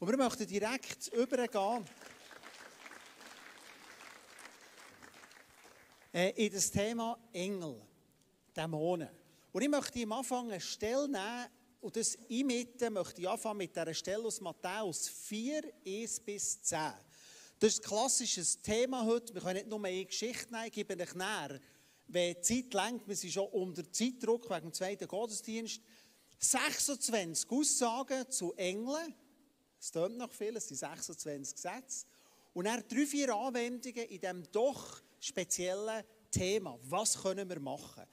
Und 0.00 0.08
wir 0.08 0.16
möchten 0.16 0.46
direkt 0.46 1.08
übergehen 1.08 1.84
äh, 6.12 6.30
in 6.46 6.52
das 6.52 6.70
Thema 6.70 7.18
Engel, 7.32 7.80
Dämonen. 8.56 9.08
Und 9.50 9.62
ich 9.62 9.68
möchte 9.68 10.00
am 10.04 10.12
Anfang 10.12 10.52
eine 10.52 10.60
Stelle 10.60 11.08
nehmen 11.08 11.46
und 11.80 11.96
das 11.96 12.16
einmitten 12.30 12.92
möchte 12.92 13.20
ich 13.20 13.28
anfangen 13.28 13.58
mit 13.58 13.74
dieser 13.74 13.92
Stelle 13.92 14.22
aus 14.22 14.40
Matthäus 14.40 15.08
4, 15.08 15.62
1 15.84 16.20
bis 16.20 16.62
10. 16.62 16.78
Das 17.58 17.72
ist 17.72 17.80
ein 17.80 17.88
klassisches 17.88 18.62
Thema 18.62 19.04
heute. 19.04 19.34
Wir 19.34 19.40
können 19.40 19.54
nicht 19.54 19.68
nur 19.68 19.84
eine 19.84 20.04
Geschichte 20.04 20.52
nehmen, 20.52 20.66
ich 20.66 20.72
gebe 20.72 20.94
euch 20.94 21.14
näher. 21.14 21.58
Wenn 22.06 22.34
die 22.34 22.40
Zeit 22.40 22.72
lenkt, 22.72 23.08
wir 23.08 23.16
sind 23.16 23.32
schon 23.32 23.48
unter 23.48 23.90
Zeitdruck 23.92 24.48
wegen 24.48 24.68
dem 24.68 24.72
zweiten 24.72 25.08
Gottesdienst. 25.08 25.80
26 26.38 27.50
Aussagen 27.50 28.30
zu 28.30 28.52
Engeln. 28.54 29.12
Es 29.80 29.90
tönt 29.90 30.18
noch 30.18 30.32
viel, 30.32 30.56
es 30.56 30.68
sind 30.68 30.78
26 30.78 31.58
Sätze. 31.58 32.06
Und 32.54 32.64
dann 32.64 32.82
drei, 32.88 33.06
vier 33.06 33.34
Anwendungen 33.34 34.06
in 34.06 34.20
diesem 34.20 34.50
doch 34.50 35.00
speziellen 35.20 36.04
Thema. 36.30 36.78
Was 36.84 37.20
können 37.22 37.48
wir 37.48 37.60
machen? 37.60 38.04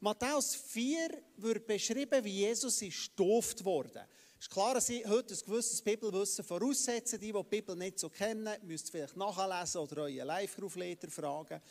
Matthäus 0.00 0.54
4 0.54 1.22
wird 1.38 1.66
beschrieben, 1.66 2.24
wie 2.24 2.40
Jesus 2.40 2.82
ist 2.82 3.16
getauft 3.16 3.64
wurde. 3.64 4.06
Es 4.38 4.46
ist 4.46 4.50
klar, 4.50 4.74
dass 4.74 4.90
ich 4.90 5.06
heute 5.06 5.32
ein 5.32 5.40
gewisses 5.46 5.80
Bibelwissen 5.80 6.44
voraussetze. 6.44 7.18
Die, 7.18 7.32
die 7.32 7.38
die 7.38 7.48
Bibel 7.48 7.74
nicht 7.74 7.98
so 7.98 8.10
kennen, 8.10 8.54
müsst 8.64 8.90
vielleicht 8.90 9.16
nachlesen 9.16 9.80
oder 9.80 10.02
euren 10.02 10.26
Live-Aufleiter 10.26 11.08
fragen. 11.08 11.62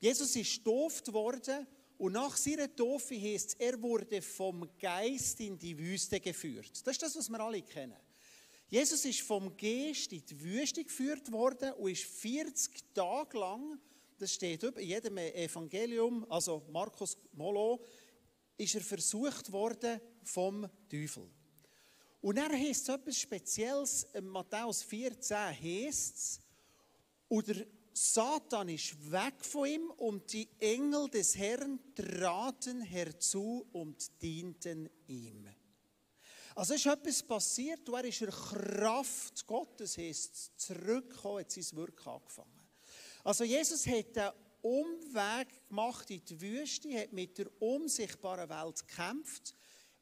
Jesus 0.00 0.34
ist 0.36 0.64
getauft 0.64 1.12
worden 1.12 1.66
und 1.98 2.12
nach 2.12 2.36
seiner 2.36 2.74
Taufe 2.74 3.20
heißt 3.20 3.48
es, 3.48 3.54
er 3.54 3.80
wurde 3.82 4.22
vom 4.22 4.68
Geist 4.78 5.40
in 5.40 5.58
die 5.58 5.76
Wüste 5.76 6.20
geführt. 6.20 6.70
Das 6.84 6.92
ist 6.92 7.02
das, 7.02 7.16
was 7.16 7.28
wir 7.28 7.40
alle 7.40 7.60
kennen. 7.60 8.05
Jesus 8.68 9.04
ist 9.04 9.20
vom 9.20 9.56
Geist 9.56 10.12
in 10.12 10.24
die 10.26 10.40
Wüste 10.40 10.82
geführt 10.84 11.30
worden 11.30 11.72
und 11.74 11.90
ist 11.90 12.04
40 12.04 12.94
Tage 12.94 13.38
lang 13.38 13.78
das 14.18 14.32
steht 14.32 14.62
in 14.62 14.78
jedem 14.78 15.18
Evangelium, 15.18 16.24
also 16.30 16.62
Markus 16.70 17.18
Molo, 17.32 17.82
ist 18.56 18.74
er 18.74 18.80
versucht 18.80 19.52
worden 19.52 20.00
vom 20.22 20.68
Teufel. 20.88 21.28
Und 22.22 22.38
er 22.38 22.48
heißt 22.48 22.88
etwas 22.88 23.18
Spezielles, 23.18 24.06
Matthäus 24.22 24.82
14 24.82 25.36
heißt 25.36 26.16
es, 26.16 26.40
oder 27.28 27.54
Satan 27.92 28.68
ist 28.68 29.10
weg 29.10 29.44
von 29.44 29.68
ihm 29.68 29.90
und 29.90 30.32
die 30.32 30.48
Engel 30.58 31.08
des 31.08 31.36
Herrn 31.36 31.78
traten 31.94 32.82
herzu 32.82 33.66
und 33.72 34.22
dienten 34.22 34.88
ihm. 35.06 35.46
Also 36.56 36.72
ist 36.72 36.86
etwas 36.86 37.22
passiert, 37.22 37.80
wo 37.86 37.96
er 37.96 38.04
ist 38.06 38.22
der 38.22 38.30
Kraft 38.30 39.46
Gottes 39.46 39.98
heißt 39.98 40.58
zurückgekommen, 40.58 41.40
hat 41.40 41.52
sein 41.52 41.76
Wirken 41.76 42.08
angefangen. 42.08 42.68
Also 43.24 43.44
Jesus 43.44 43.86
hat 43.86 44.16
einen 44.16 44.32
Umweg 44.62 45.68
gemacht 45.68 46.10
in 46.10 46.24
die 46.24 46.40
Wüste, 46.40 46.98
hat 46.98 47.12
mit 47.12 47.36
der 47.36 47.50
unsichtbaren 47.60 48.48
Welt 48.48 48.88
gekämpft, 48.88 49.54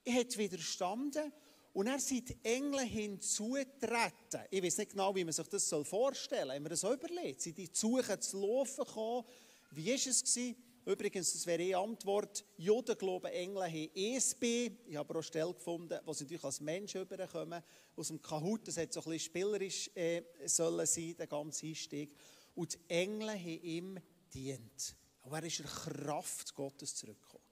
er 0.05 0.21
hat 0.21 0.39
widerstanden 0.39 1.33
und 1.73 1.89
er 1.89 1.99
sind 1.99 2.37
Engel 2.45 2.83
hinzutreten. 2.83 4.47
Ich 4.49 4.63
weiß 4.63 4.79
nicht 4.79 4.93
genau, 4.93 5.13
wie 5.17 5.25
man 5.25 5.33
sich 5.33 5.49
das 5.49 5.69
vorstellen 5.83 6.47
soll. 6.47 6.55
Wenn 6.55 6.63
man 6.63 6.71
das 6.71 6.83
so 6.83 6.93
überlegt, 6.93 7.43
sind 7.43 7.59
die 7.59 7.73
zu 7.73 7.97
suchen, 7.97 8.21
zu 8.21 8.41
laufen 8.41 8.85
gekommen. 8.85 9.25
Wie 9.73 9.89
war 9.89 9.95
es? 9.95 10.39
Übrigens, 10.87 11.33
das 11.33 11.47
wäre 11.47 11.63
eine 11.63 11.79
Antwort. 11.79 12.45
Juden 12.59 12.99
glauben, 12.99 13.27
Engel 13.27 13.63
haben 13.63 13.91
ESB. 13.95 14.71
Ich 14.87 14.97
habe 14.97 15.19
auch 15.19 15.23
Stelle 15.23 15.55
gefunden, 15.55 15.99
wo 16.05 16.13
sie 16.13 16.25
natürlich 16.25 16.45
als 16.45 16.61
Menschen 16.61 17.01
überkommen. 17.01 17.63
Aus 17.97 18.09
dem 18.09 18.21
Kahut, 18.21 18.69
das 18.69 18.77
hätte 18.77 18.93
so 18.93 19.01
ein 19.01 19.13
bisschen 19.13 19.31
spielerisch 19.31 19.91
äh, 19.95 20.23
sollen 20.45 20.87
sein, 20.87 21.17
der 21.17 21.27
ganze 21.27 21.67
Einstieg. 21.67 22.15
Und 22.55 22.75
die 22.75 22.79
Engel 22.89 23.31
haben 23.31 23.63
ihm 23.63 23.99
dient. 24.35 24.97
Aber 25.23 25.39
er 25.39 25.45
ist 25.45 25.61
der 25.61 25.67
Kraft 25.67 26.55
Gottes 26.55 26.95
zurückgekommen. 26.95 27.45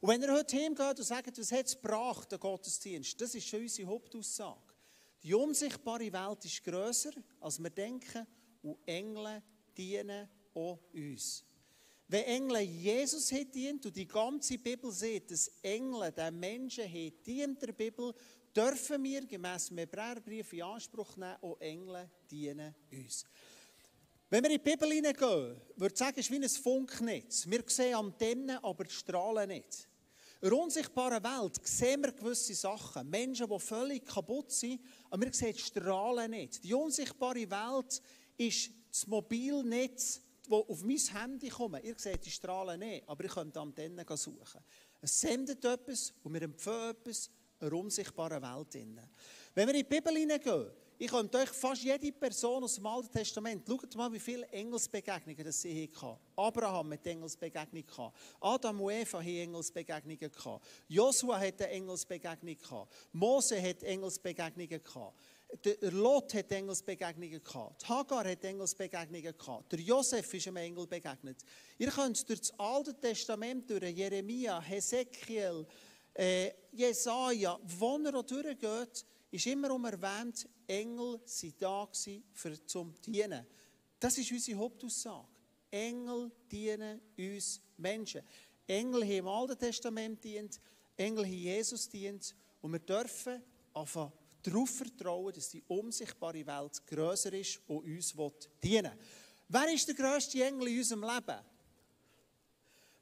Und 0.00 0.10
wenn 0.10 0.22
er 0.22 0.34
heute 0.34 0.56
hingeht 0.56 0.98
und 0.98 1.04
sagt, 1.04 1.38
was 1.38 1.50
hat 1.50 1.66
es 1.66 1.74
gebracht, 1.74 2.30
der 2.30 2.38
Gottesdienst, 2.38 3.20
das 3.20 3.34
ist 3.34 3.48
schon 3.48 3.62
unsere 3.62 3.88
Hauptaussage. 3.88 4.74
Die 5.24 5.34
unsichtbare 5.34 6.12
Welt 6.12 6.44
ist 6.44 6.62
grösser, 6.62 7.10
als 7.40 7.58
wir 7.58 7.70
denken, 7.70 8.26
und 8.62 8.78
Engel 8.86 9.42
dienen 9.76 10.28
auch 10.54 10.78
uns. 10.92 11.44
Wenn 12.08 12.24
Engel 12.24 12.60
Jesus 12.60 13.28
dient 13.52 13.84
und 13.84 13.96
die 13.96 14.06
ganze 14.06 14.58
Bibel 14.58 14.92
sieht, 14.92 15.30
dass 15.30 15.50
Engel 15.60 16.12
den 16.12 16.38
Menschen 16.38 16.88
dient 17.24 17.60
der 17.60 17.72
Bibel, 17.72 18.14
dürfen 18.56 19.02
wir 19.02 19.26
gemäss 19.26 19.68
dem 19.68 19.78
Hebräerbrief 19.78 20.52
in 20.52 20.62
Anspruch 20.62 21.16
nehmen, 21.16 21.36
auch 21.42 21.60
Engel 21.60 22.08
dienen 22.30 22.74
uns. 22.92 23.24
Wenn 24.30 24.42
wir 24.42 24.50
in 24.50 24.62
die 24.62 24.70
Bibel 24.70 24.90
hineingehen, 24.90 25.60
würde 25.76 25.92
ich 25.92 25.98
sagen, 25.98 26.18
es 26.18 26.26
ist 26.26 26.30
wie 26.30 26.42
ein 26.42 26.48
Funknetz. 26.48 27.46
Wir 27.48 27.62
sehen 27.66 27.94
Antennen, 27.94 28.58
aber 28.62 28.84
die 28.84 28.94
Strahlen 28.94 29.48
nicht. 29.48 29.88
In 30.40 30.48
einer 30.48 30.62
unsichtbaren 30.62 31.22
Welt 31.22 31.66
sehen 31.66 32.02
wir 32.02 32.12
gewisse 32.12 32.54
Sachen. 32.54 33.08
Menschen, 33.08 33.48
die 33.48 33.58
völlig 33.58 34.04
kaputt 34.04 34.52
sind, 34.52 34.80
aber 35.10 35.26
wir 35.26 35.32
sehen 35.32 35.54
die 35.54 35.60
Strahlen 35.60 36.30
nicht. 36.30 36.62
Die 36.62 36.74
unsichtbare 36.74 37.50
Welt 37.50 38.02
ist 38.36 38.70
das 38.90 39.06
Mobilnetz, 39.06 40.20
das 40.50 40.68
auf 40.68 40.82
mein 40.82 40.96
Handy 40.96 41.48
kommt. 41.48 41.82
Ihr 41.84 41.94
seht 41.98 42.24
die 42.24 42.30
Strahlen 42.30 42.80
nicht, 42.80 43.08
aber 43.08 43.24
ihr 43.24 43.30
könnt 43.30 43.56
Antennen 43.56 44.04
suchen. 44.16 44.60
Es 45.00 45.20
sendet 45.20 45.64
etwas 45.64 46.12
und 46.22 46.34
wir 46.34 46.42
empfehlen 46.42 46.90
etwas 46.90 47.30
in 47.60 47.66
einer 47.66 47.76
unsichtbaren 47.76 48.42
Welt. 48.42 48.74
Wenn 49.54 49.68
wir 49.68 49.74
in 49.74 49.80
die 49.80 49.84
Bibel 49.84 50.14
hineingehen, 50.14 50.70
ich 50.98 51.10
könnte 51.10 51.36
euch 51.36 51.50
fast 51.50 51.82
jede 51.82 52.10
Person 52.10 52.64
aus 52.64 52.76
dem 52.76 52.86
Alten 52.86 53.12
Testament, 53.12 53.66
schaut 53.68 53.94
mal, 53.96 54.10
wie 54.10 54.18
viele 54.18 54.46
Engelsbegegnungen 54.46 55.44
das 55.44 55.60
sie 55.60 55.90
hatten. 55.94 56.18
Abraham 56.34 56.92
hat 56.92 57.06
Engelsbegegnung 57.06 57.86
gehabt. 57.86 58.16
Adam 58.40 58.80
und 58.80 58.92
Eva 58.92 59.18
hatten 59.18 59.28
Engelsbegegnungen 59.28 60.18
gehabt. 60.18 60.64
Joshua 60.88 61.38
hat 61.38 61.60
eine 61.60 62.56
gehabt. 62.56 62.94
Mose 63.12 63.60
hat 63.60 63.82
Engelsbegegnungen 63.82 64.82
gehabt. 64.82 65.18
Der 65.64 65.92
Lot 65.92 66.34
hat 66.34 66.50
Engelsbegegnungen 66.50 67.42
gehabt. 67.42 67.88
Hagar 67.88 68.28
hat 68.28 68.44
Engelsbegegnungen 68.44 69.36
gehabt. 69.36 69.72
Der 69.72 69.80
Josef 69.80 70.34
ist 70.34 70.48
einem 70.48 70.56
Engel 70.56 70.86
begegnet. 70.86 71.38
Ihr 71.78 71.90
könnt 71.90 72.28
durch 72.28 72.40
das 72.40 72.58
Alte 72.58 72.98
Testament, 72.98 73.70
durch 73.70 73.96
Jeremia, 73.96 74.60
Hesekiel, 74.60 75.66
äh, 76.14 76.50
Jesaja, 76.72 77.58
wo 77.78 77.98
er 77.98 78.14
auch 78.16 78.22
durchgeht, 78.22 79.04
ist 79.30 79.46
immer 79.46 79.70
um 79.72 79.84
erwähnt, 79.84 80.48
Engel 80.66 81.20
sind 81.24 81.60
da 81.60 81.88
für 82.32 82.66
zum 82.66 82.94
Dienen. 83.02 83.46
Das 84.00 84.18
ist 84.18 84.30
unsere 84.32 84.58
Hauptaussage. 84.58 85.26
Engel 85.70 86.30
dienen 86.50 87.00
uns 87.16 87.60
Menschen. 87.76 88.22
Engel 88.66 89.02
haben 89.02 89.10
im 89.10 89.28
Alten 89.28 89.58
Testament 89.58 90.22
dient, 90.24 90.60
Engel 90.96 91.24
haben 91.24 91.32
Jesus 91.32 91.88
dient 91.88 92.34
und 92.62 92.72
wir 92.72 92.78
dürfen 92.78 93.42
einfach 93.74 94.10
darauf 94.46 94.70
vertrauen, 94.70 95.32
dass 95.32 95.50
die 95.50 95.62
unsichtbare 95.68 96.46
Welt 96.46 96.86
größer 96.86 97.32
ist 97.32 97.60
und 97.66 97.84
uns 97.84 98.14
dienen 98.62 98.92
will. 98.92 98.98
Wer 99.48 99.72
ist 99.72 99.86
der 99.86 99.94
grösste 99.94 100.42
Engel 100.44 100.68
in 100.68 100.78
unserem 100.78 101.02
Leben? 101.02 101.40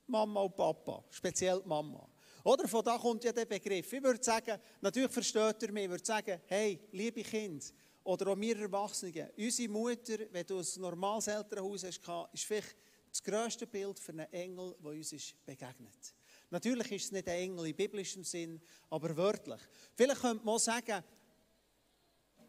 Mama 0.07 0.43
und 0.43 0.57
Papa, 0.57 1.05
speziell 1.11 1.63
Mama. 1.65 2.07
Oder 2.45 2.69
von 2.69 2.85
da 2.85 2.99
kommt 2.99 3.25
ja 3.25 3.33
der 3.33 3.47
Begriff. 3.47 3.91
Ich 3.91 4.03
würde 4.03 4.23
sagen, 4.23 4.61
natürlich 4.81 5.11
versteht 5.11 5.63
ihr 5.63 5.73
mich, 5.73 5.85
ich 5.85 5.91
würde 5.91 6.05
sagen, 6.05 6.41
hey, 6.47 6.79
liebe 6.93 7.23
Kinder, 7.23 7.65
oder 8.05 8.29
auch 8.29 8.39
wir 8.39 8.59
Erwachsenen, 8.59 9.31
unsere 9.37 9.69
Mutter, 9.71 10.19
wenn 10.31 10.47
du 10.47 10.59
ein 10.59 10.67
normales 10.77 11.27
Elternhaus 11.27 11.85
hast, 11.85 12.01
ist 12.35 12.45
vielleicht 12.45 12.77
das 13.11 13.23
grösste 13.23 13.67
Bild 13.67 13.99
für 13.99 14.13
einen 14.13 14.31
Engel, 14.31 14.77
der 14.79 14.91
uns 14.91 15.13
ist 15.13 15.35
begegnet. 15.47 16.15
Natürlich 16.51 16.93
ist 16.93 17.05
es 17.07 17.13
nicht 17.13 17.29
ein 17.29 17.39
Engel 17.39 17.67
in 17.67 17.77
biblischem 17.77 18.23
Sinn, 18.23 18.61
aber 18.91 19.17
wörtlich. 19.17 19.61
Vielleicht 19.95 20.21
könnte 20.21 20.45
man 20.45 20.57
auch 20.57 20.59
sagen, 20.59 21.03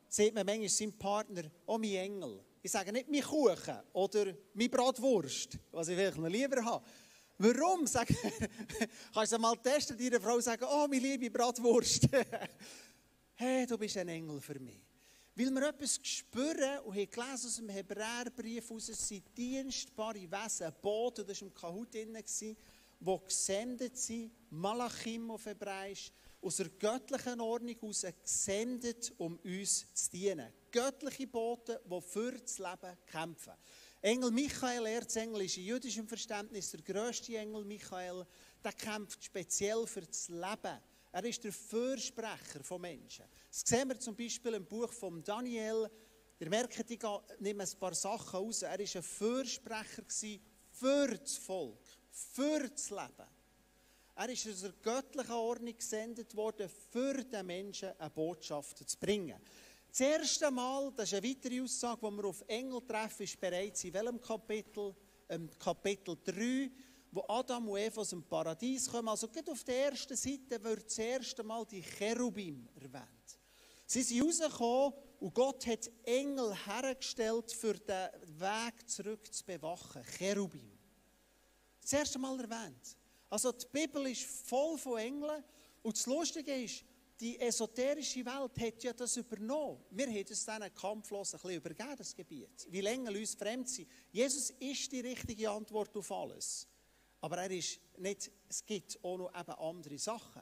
sieht 0.07 0.33
man 0.33 0.45
manchmal 0.45 0.69
seinem 0.69 0.93
Partner, 0.93 1.43
oh 1.65 1.77
mein 1.77 1.95
Engel. 1.95 2.43
Ich 2.61 2.71
sage 2.71 2.91
nicht 2.91 3.09
mein 3.09 3.21
Kuchen 3.21 3.79
oder 3.93 4.33
mein 4.53 4.69
Bratwurst, 4.69 5.57
was 5.71 5.87
ich 5.87 5.95
vielleicht 5.95 6.17
noch 6.17 6.27
lieber 6.27 6.63
habe. 6.65 6.85
Warum? 7.37 7.85
Sag, 7.87 8.07
kannst 9.13 9.33
du 9.33 9.37
mal 9.37 9.55
testen, 9.57 9.97
deiner 9.97 10.21
Frau 10.21 10.39
sagen, 10.39 10.65
oh, 10.67 10.87
meine 10.87 11.01
liebe 11.01 11.29
Bratwurst. 11.29 12.07
hey, 13.35 13.65
du 13.65 13.77
bist 13.77 13.97
ein 13.97 14.07
Engel 14.07 14.39
für 14.39 14.59
mich. 14.59 14.81
Weil 15.35 15.51
wir 15.51 15.67
etwas 15.67 15.99
spüren 16.01 16.79
und 16.85 16.95
haben 16.95 17.09
gelesen 17.09 17.47
aus 17.47 17.55
dem 17.57 17.69
Hebräerbrief 17.69 18.71
aus, 18.71 18.87
es 18.87 19.05
sind 19.05 19.37
dienstbare 19.37 20.31
Wesen, 20.31 20.73
Boten, 20.81 21.27
das 21.27 21.41
war 21.41 21.47
im 21.49 21.53
Kahut 21.53 21.93
drin, 21.93 22.17
die 22.17 23.19
gesendet 23.25 23.97
sind, 23.97 24.31
Malachim 24.49 25.29
auf 25.29 25.45
Hebräisch, 25.45 26.09
aus 26.45 26.57
der 26.57 26.69
göttlichen 26.69 27.41
Ordnung 27.41 27.75
heraus 27.75 28.05
gesendet, 28.21 29.11
um 29.17 29.37
uns 29.37 29.91
zu 29.93 30.11
dienen. 30.11 30.53
Göttliche 30.71 31.25
Boten, 31.25 31.77
die 31.83 32.01
für 32.01 32.33
das 32.33 32.59
Leben 32.59 32.97
kämpfen. 33.07 33.53
Engel 33.99 34.29
Michael, 34.29 34.85
Erzengel, 34.85 35.41
ist 35.41 35.57
in 35.57 35.65
jüdischem 35.65 36.07
Verständnis 36.07 36.69
der 36.69 36.81
grösste 36.81 37.35
Engel 37.35 37.65
Michael. 37.65 38.27
Der 38.63 38.73
kämpft 38.73 39.23
speziell 39.23 39.87
für 39.87 40.01
das 40.01 40.29
Leben. 40.29 40.79
Er 41.11 41.23
ist 41.23 41.43
der 41.43 41.51
Fürsprecher 41.51 42.63
von 42.63 42.81
Menschen. 42.81 43.25
Das 43.49 43.61
sehen 43.65 43.89
wir 43.89 43.99
zum 43.99 44.15
Beispiel 44.15 44.53
im 44.53 44.65
Buch 44.65 44.93
von 44.93 45.23
Daniel. 45.23 45.89
Ihr 46.37 46.49
merkt, 46.49 46.91
ich 46.91 46.99
nehme 47.39 47.63
ein 47.63 47.79
paar 47.79 47.95
Sachen 47.95 48.29
raus. 48.29 48.61
Er 48.61 48.77
war 48.77 48.79
ein 48.79 49.03
Fürsprecher 49.03 50.03
für 50.69 51.07
das 51.07 51.37
Volk, 51.37 51.81
für 52.11 52.69
das 52.69 52.91
Leben. 52.91 53.34
Er 54.17 54.29
ist 54.29 54.47
aus 54.47 54.61
der 54.61 54.71
göttlichen 54.81 55.33
Ordnung 55.33 55.75
gesendet 55.75 56.33
worden, 56.37 56.69
für 56.69 57.21
den 57.21 57.45
Menschen 57.45 57.91
eine 57.99 58.09
Botschaft 58.09 58.77
zu 58.89 58.97
bringen. 58.97 59.41
Das 59.89 59.99
erste 59.99 60.49
Mal, 60.51 60.91
das 60.95 61.11
ist 61.11 61.17
eine 61.17 61.29
weitere 61.29 61.61
Aussage, 61.61 61.99
die 62.09 62.17
wir 62.17 62.25
auf 62.25 62.43
Engel 62.47 62.81
treffen, 62.87 63.23
ist 63.23 63.39
bereits 63.39 63.83
in 63.83 63.93
welchem 63.93 64.21
Kapitel? 64.21 64.95
Im 65.27 65.49
Kapitel 65.57 66.15
3, 66.23 66.71
wo 67.11 67.25
Adam 67.27 67.67
und 67.67 67.77
Eva 67.77 68.01
aus 68.01 68.09
dem 68.09 68.23
Paradies 68.23 68.89
kommen. 68.89 69.09
Also 69.09 69.27
gerade 69.27 69.51
auf 69.51 69.63
der 69.63 69.87
ersten 69.87 70.15
Seite 70.15 70.63
wird 70.63 70.85
das 70.85 70.97
erste 70.97 71.43
Mal 71.43 71.65
die 71.65 71.81
Cherubim 71.81 72.69
erwähnt. 72.75 73.39
Sie 73.85 74.01
sind 74.01 74.23
rausgekommen 74.23 74.93
und 75.19 75.33
Gott 75.33 75.65
hat 75.65 75.89
Engel 76.03 76.55
hergestellt, 76.55 77.51
für 77.51 77.73
den 77.73 78.09
Weg 78.39 78.87
zurück 78.87 79.33
zu 79.33 79.43
bewachen. 79.43 80.03
Cherubim. 80.17 80.77
Das 81.81 81.93
erste 81.93 82.19
Mal 82.19 82.39
erwähnt. 82.39 82.97
Also 83.29 83.51
die 83.51 83.65
Bibel 83.71 84.07
ist 84.07 84.23
voll 84.23 84.77
von 84.77 84.97
Engeln. 84.97 85.43
Und 85.81 85.97
das 85.97 86.05
Lustige 86.05 86.53
ist, 86.53 86.83
die 87.19 87.39
esoterische 87.39 88.25
Welt 88.25 88.59
hat 88.59 88.83
ja 88.83 88.93
das 88.93 89.15
übernommen. 89.17 89.83
Wir 89.89 90.07
haben 90.07 90.25
es 90.29 90.45
dann 90.45 90.73
kampflos 90.73 91.33
ein 91.33 91.39
bisschen 91.39 91.57
übergeben, 91.57 91.95
das 91.97 92.15
Gebiet. 92.15 92.67
Wie 92.69 92.81
länger 92.81 93.11
uns 93.11 93.35
fremd 93.35 93.69
sind. 93.69 93.87
Jesus 94.11 94.49
ist 94.51 94.91
die 94.91 94.99
richtige 94.99 95.49
Antwort 95.49 95.95
auf 95.95 96.11
alles. 96.11 96.67
Aber 97.21 97.37
er 97.37 97.51
ist 97.51 97.79
nicht, 97.97 98.31
es 98.49 98.65
gibt 98.65 98.99
auch 99.03 99.17
noch 99.17 99.39
eben 99.39 99.51
andere 99.53 99.97
Sachen. 99.97 100.41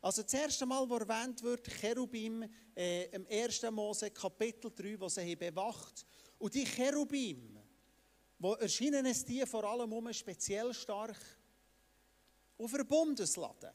Also 0.00 0.22
das 0.22 0.34
erste 0.34 0.66
Mal, 0.66 0.88
wo 0.88 0.96
erwähnt 0.96 1.42
wird, 1.42 1.66
Cherubim 1.66 2.44
äh, 2.76 3.06
im 3.06 3.26
1. 3.26 3.62
Mose 3.70 4.10
Kapitel 4.10 4.70
3, 4.70 5.00
wo 5.00 5.08
sie 5.08 5.34
bewacht 5.34 6.04
Und 6.38 6.54
die 6.54 6.64
Cherubim, 6.64 7.58
wo 8.38 8.52
erscheinen 8.54 9.06
es 9.06 9.24
die 9.24 9.44
vor 9.46 9.64
allem 9.64 9.92
um 9.92 10.12
speziell 10.12 10.74
stark 10.74 11.16
auf 12.58 12.72
der 12.72 12.84
Bundeslade. 12.84 13.72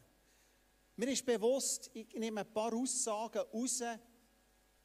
Mir 0.95 1.09
ist 1.11 1.25
bewusst, 1.25 1.89
ich 1.93 2.13
nehme 2.15 2.41
ein 2.41 2.53
paar 2.53 2.73
Aussagen 2.73 3.39
raus, 3.53 3.81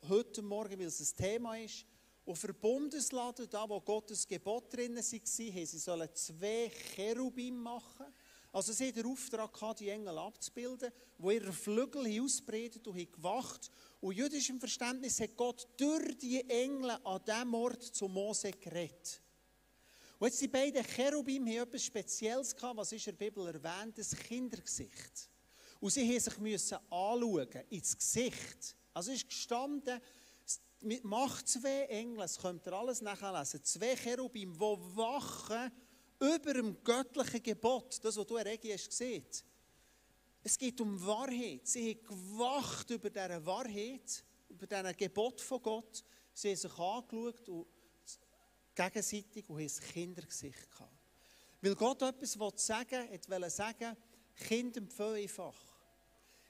heute 0.09 0.43
Morgen, 0.43 0.79
weil 0.79 0.87
es 0.87 1.01
ein 1.01 1.17
Thema 1.17 1.57
ist. 1.59 1.85
Auf 2.27 2.41
der 2.41 2.53
Bundeslade, 2.55 3.47
da 3.47 3.69
wo 3.69 3.81
Gottes 3.81 4.27
Gebot 4.27 4.73
drin 4.73 4.97
war, 4.97 5.03
sie 5.03 5.67
sollen 5.67 6.09
zwei 6.15 6.71
Cherubim 6.95 7.57
machen. 7.57 8.07
Also 8.53 8.73
sie 8.73 8.89
hatten 8.89 9.03
den 9.03 9.07
Auftrag, 9.07 9.77
die 9.77 9.89
Engel 9.89 10.17
abzubilden, 10.17 10.93
die 11.19 11.35
ihre 11.35 11.53
Flügel 11.53 12.23
ausbreitet 12.23 12.87
und 12.87 13.13
gewacht. 13.13 13.71
Und 14.01 14.17
jüdischem 14.17 14.61
Verständnis 14.61 15.21
hat 15.21 15.37
Gott 15.37 15.67
durch 15.77 16.17
die 16.19 16.49
Engel 16.49 16.91
an 17.03 17.21
diesem 17.27 17.55
Ort 17.55 17.83
zu 17.83 18.07
Mose 18.07 18.53
geredet. 18.53 19.24
Und 20.25 20.31
jetzt 20.31 20.41
die 20.41 20.49
beiden 20.49 20.83
Cherubim 20.83 21.47
haben 21.47 21.69
etwas 21.69 21.85
Spezielles 21.85 22.57
gehabt, 22.57 22.79
was 22.79 22.91
ist 22.93 23.07
in 23.07 23.15
der 23.15 23.27
Bibel 23.27 23.47
erwähnt, 23.47 23.99
das 23.99 24.17
Kindergesicht. 24.17 25.29
Und 25.81 25.91
sie 25.91 26.03
mussten 26.07 26.31
sich 26.31 26.39
müssen 26.39 26.79
anschauen, 26.89 27.65
ins 27.69 27.95
Gesicht. 27.95 28.75
Also 28.95 29.13
ist 29.13 29.29
gestanden, 29.29 30.01
Macht 31.03 31.47
zwei 31.47 31.83
Engel, 31.91 32.17
das 32.21 32.39
könnt 32.39 32.67
ihr 32.67 32.73
alles 32.73 33.03
nachlesen, 33.03 33.63
zwei 33.65 33.95
Cherubim, 33.97 34.55
die 34.55 34.59
wachen 34.59 35.71
über 36.19 36.55
dem 36.55 36.83
göttlichen 36.83 37.43
Gebot, 37.43 38.03
das, 38.03 38.17
was 38.17 38.27
du, 38.27 38.37
Regi, 38.37 38.71
hast 38.71 38.89
gesehen. 38.89 39.27
Es 40.43 40.57
geht 40.57 40.81
um 40.81 41.05
Wahrheit. 41.05 41.67
Sie 41.67 41.91
haben 41.91 42.03
gewacht 42.03 42.89
über 42.89 43.11
diese 43.11 43.45
Wahrheit, 43.45 44.25
über 44.49 44.67
dieses 44.67 44.97
Gebot 44.97 45.43
von 45.43 45.61
Gott. 45.61 46.03
Sie 46.33 46.49
haben 46.49 46.57
sich 46.57 46.79
angeschaut 46.79 47.47
und 47.51 47.67
gegenseitig 48.75 49.49
und 49.49 49.57
haben 49.57 49.67
ein 49.67 49.93
Kindergesicht 49.93 50.71
gehabt. 50.71 50.93
Weil 51.61 51.75
Gott 51.75 52.03
etwas 52.03 52.33
sagen 52.67 53.09
wollte, 53.29 53.51
sagen, 53.51 53.97
Kinder 54.37 54.79
empfehlen 54.79 55.23
einfach. 55.23 55.57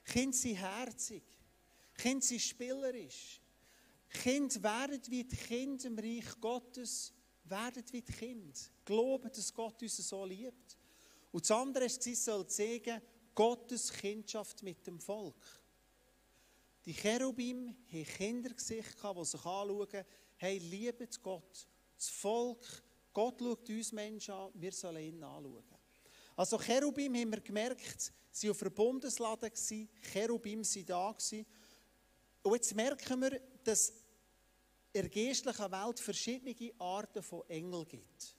Kinder 0.05 0.37
sind 0.37 0.56
herzig. 0.56 1.23
Kinder 1.97 2.25
sind 2.25 2.41
spielerisch. 2.41 3.41
Kinder 4.09 4.62
werden 4.62 5.00
wie 5.09 5.25
die 5.25 5.37
Kinder 5.37 5.87
im 5.87 5.99
Reich 5.99 6.41
Gottes, 6.41 7.12
werden 7.44 7.85
wie 7.91 8.03
die 8.03 8.12
Kinder. 8.12 8.59
Glauben, 8.85 9.31
dass 9.31 9.53
Gott 9.53 9.82
uns 9.82 9.97
so 9.97 10.25
liebt. 10.25 10.79
Und 11.32 11.43
das 11.43 11.50
andere 11.50 11.85
ist, 11.85 12.03
sie 12.03 12.15
soll 12.15 12.49
sagen, 12.49 13.03
Gottes 13.35 13.93
Kindschaft 13.93 14.62
mit 14.62 14.87
dem 14.87 15.00
Volk. 15.00 15.44
Die 16.87 16.94
Cherubim 16.94 17.75
haben 17.93 18.05
Kindergesicht 18.05 18.94
die 19.03 19.25
sich 19.25 19.44
anschauen, 19.44 20.05
hey, 20.37 20.59
liebet 20.59 21.23
Gott. 21.23 21.69
Das 22.05 22.12
Volk, 22.12 22.61
Gott 23.15 23.41
schaut 23.41 23.67
uns 23.71 23.93
Menschen 23.93 24.35
an, 24.35 24.51
wir 24.53 24.73
sollen 24.73 25.03
ihn 25.03 25.25
anschauen. 25.25 25.65
Also 26.37 26.59
Cherubim 26.59 27.15
haben 27.15 27.31
wir 27.31 27.41
gemerkt, 27.41 28.12
sie 28.31 28.49
waren 28.49 28.51
auf 28.51 28.59
der 28.59 28.69
Bundeslade, 28.69 29.51
Cherubim 30.12 30.62
waren 30.62 30.85
da. 30.85 31.17
Und 32.43 32.55
jetzt 32.56 32.75
merken 32.75 33.23
wir, 33.23 33.41
dass 33.65 33.89
in 34.93 35.01
der 35.01 35.09
geistlichen 35.09 35.73
Welt 35.73 35.99
verschiedene 35.99 36.73
Arten 36.79 37.23
von 37.23 37.49
Engeln 37.49 37.89
gibt. 37.89 38.37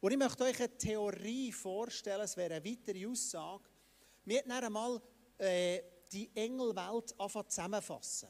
Und 0.00 0.12
ich 0.12 0.18
möchte 0.18 0.44
euch 0.44 0.60
eine 0.60 0.78
Theorie 0.78 1.50
vorstellen, 1.50 2.20
es 2.20 2.36
wäre 2.36 2.54
eine 2.54 2.64
weitere 2.64 3.08
Aussage. 3.08 3.64
Wir 4.24 4.38
haben 4.38 4.52
einmal 4.52 5.02
äh, 5.38 5.82
die 6.12 6.30
Engelwelt 6.32 7.12
zusammenfassen. 7.48 8.28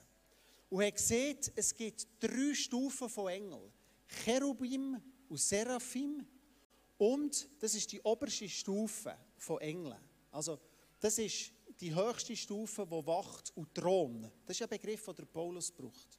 Und 0.70 0.82
haben 0.82 0.94
gesehen, 0.94 1.38
es 1.54 1.74
gibt 1.74 2.06
drei 2.18 2.54
Stufen 2.54 3.10
von 3.10 3.28
Engeln. 3.28 3.73
Cherubim 4.24 5.00
und 5.28 5.38
Seraphim. 5.38 6.26
Und 6.96 7.48
das 7.60 7.74
ist 7.74 7.90
die 7.92 8.00
oberste 8.02 8.48
Stufe 8.48 9.16
von 9.36 9.60
Engeln. 9.60 9.98
Also, 10.30 10.58
das 11.00 11.18
ist 11.18 11.52
die 11.80 11.94
höchste 11.94 12.36
Stufe, 12.36 12.86
die 12.86 13.06
wacht 13.06 13.52
und 13.56 13.74
thront. 13.74 14.30
Das 14.46 14.56
ist 14.56 14.62
ein 14.62 14.68
Begriff, 14.68 15.04
den 15.04 15.26
Paulus 15.26 15.70
braucht. 15.70 16.18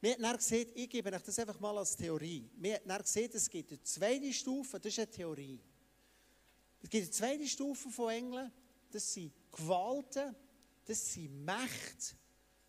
Wir 0.00 0.12
haben 0.12 0.22
dann 0.22 0.36
gesehen, 0.36 0.70
ich 0.74 0.90
gebe 0.90 1.10
euch 1.10 1.22
das 1.22 1.38
einfach 1.38 1.58
mal 1.58 1.78
als 1.78 1.96
Theorie. 1.96 2.50
Wir 2.56 2.74
haben 2.74 2.88
dann 2.88 3.00
gesehen, 3.00 3.30
es 3.32 3.48
gibt 3.48 3.70
eine 3.70 3.82
zweite 3.82 4.32
Stufe, 4.32 4.78
das 4.78 4.92
ist 4.92 4.98
eine 4.98 5.10
Theorie. 5.10 5.60
Es 6.82 6.90
gibt 6.90 7.04
eine 7.04 7.10
zweite 7.10 7.48
Stufe 7.48 7.88
von 7.88 8.10
Engeln, 8.10 8.52
das 8.90 9.14
sind 9.14 9.32
Gewalten, 9.50 10.36
das 10.84 11.14
sind 11.14 11.44
Mächte, 11.44 12.14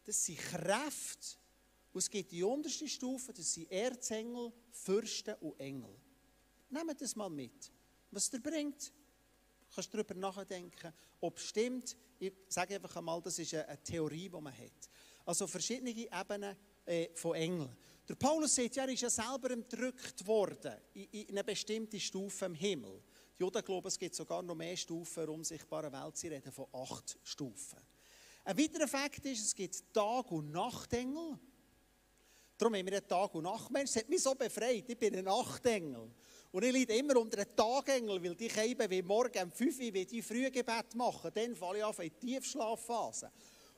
das 0.06 0.24
sind 0.26 0.38
Kräfte. 0.38 1.36
Und 1.96 2.00
es 2.00 2.10
gibt 2.10 2.30
die 2.34 2.44
unterste 2.44 2.90
Stufe, 2.90 3.32
das 3.32 3.54
sind 3.54 3.72
Erzengel, 3.72 4.52
Fürsten 4.70 5.34
und 5.36 5.58
Engel. 5.58 5.96
Nehmt 6.70 7.00
das 7.00 7.16
mal 7.16 7.30
mit. 7.30 7.72
Was 8.12 8.30
der 8.30 8.40
bringt, 8.40 8.92
kannst 9.74 9.94
du 9.94 9.98
darüber 10.04 10.14
nachdenken, 10.16 10.94
ob 11.22 11.38
es 11.38 11.46
stimmt. 11.46 11.96
Ich 12.20 12.34
sage 12.50 12.76
einfach 12.76 12.98
einmal, 12.98 13.22
das 13.22 13.40
ist 13.40 13.54
eine 13.54 13.82
Theorie, 13.82 14.28
die 14.28 14.42
man 14.42 14.52
hat. 14.52 14.90
Also 15.26 15.48
verschiedene 15.48 15.92
Ebenen 15.92 16.58
äh, 16.84 17.16
von 17.16 17.34
Engeln. 17.34 17.74
Der 18.10 18.16
Paulus 18.16 18.54
sagt, 18.56 18.76
er 18.76 18.90
ist 18.90 19.00
ja 19.02 19.10
selber 19.10 19.52
entrückt 19.52 20.28
worden 20.28 20.76
in, 20.96 21.06
in 21.12 21.30
eine 21.30 21.46
bestimmte 21.46 21.98
Stufe 21.98 22.44
im 22.44 22.56
Himmel. 22.56 23.02
Die 23.40 23.42
Juden 23.42 23.64
glauben, 23.64 23.88
es 23.88 23.98
gibt 23.98 24.16
sogar 24.16 24.42
noch 24.42 24.54
mehr 24.54 24.76
Stufen 24.76 25.26
der 25.26 25.30
unsichtbaren 25.30 25.94
Welt. 25.94 26.18
Sie 26.18 26.28
reden 26.28 26.52
von 26.52 26.68
acht 26.74 27.18
Stufen. 27.24 27.80
Ein 28.44 28.58
weiterer 28.58 28.90
Fakt 28.90 29.26
ist, 29.26 29.46
es 29.46 29.56
gibt 29.56 29.94
Tag- 29.94 30.30
und 30.34 30.52
Nachtengel. 30.52 31.40
Darum 32.58 32.76
haben 32.76 32.86
wir 32.86 32.94
einen 32.94 33.08
Tag- 33.08 33.36
und 33.36 33.44
Nachtmensch. 33.44 33.92
Das 33.92 34.04
hat 34.04 34.10
mich 34.10 34.22
so 34.22 34.34
befreit. 34.34 34.86
Ich 34.88 34.98
bin 34.98 35.16
ein 35.16 35.26
Nachtengel. 35.26 36.10
Und 36.52 36.64
ich 36.64 36.72
leide 36.72 36.96
immer 36.96 37.18
unter 37.18 37.40
einem 37.40 37.56
Tagengel, 37.56 38.24
weil 38.24 38.36
die 38.36 38.50
eben 38.50 38.90
wie 38.90 39.02
morgen 39.02 39.44
um 39.44 39.52
5 39.52 39.78
Uhr 39.78 39.94
wie 39.94 40.06
die 40.06 40.22
Frühgebet 40.22 40.96
machen. 40.96 41.32
Dann 41.34 41.56
falle 41.56 41.80
ich 41.80 41.84
auf 41.84 42.00
in 42.00 42.12
die 42.22 42.28
Tiefschlafphase. 42.28 43.30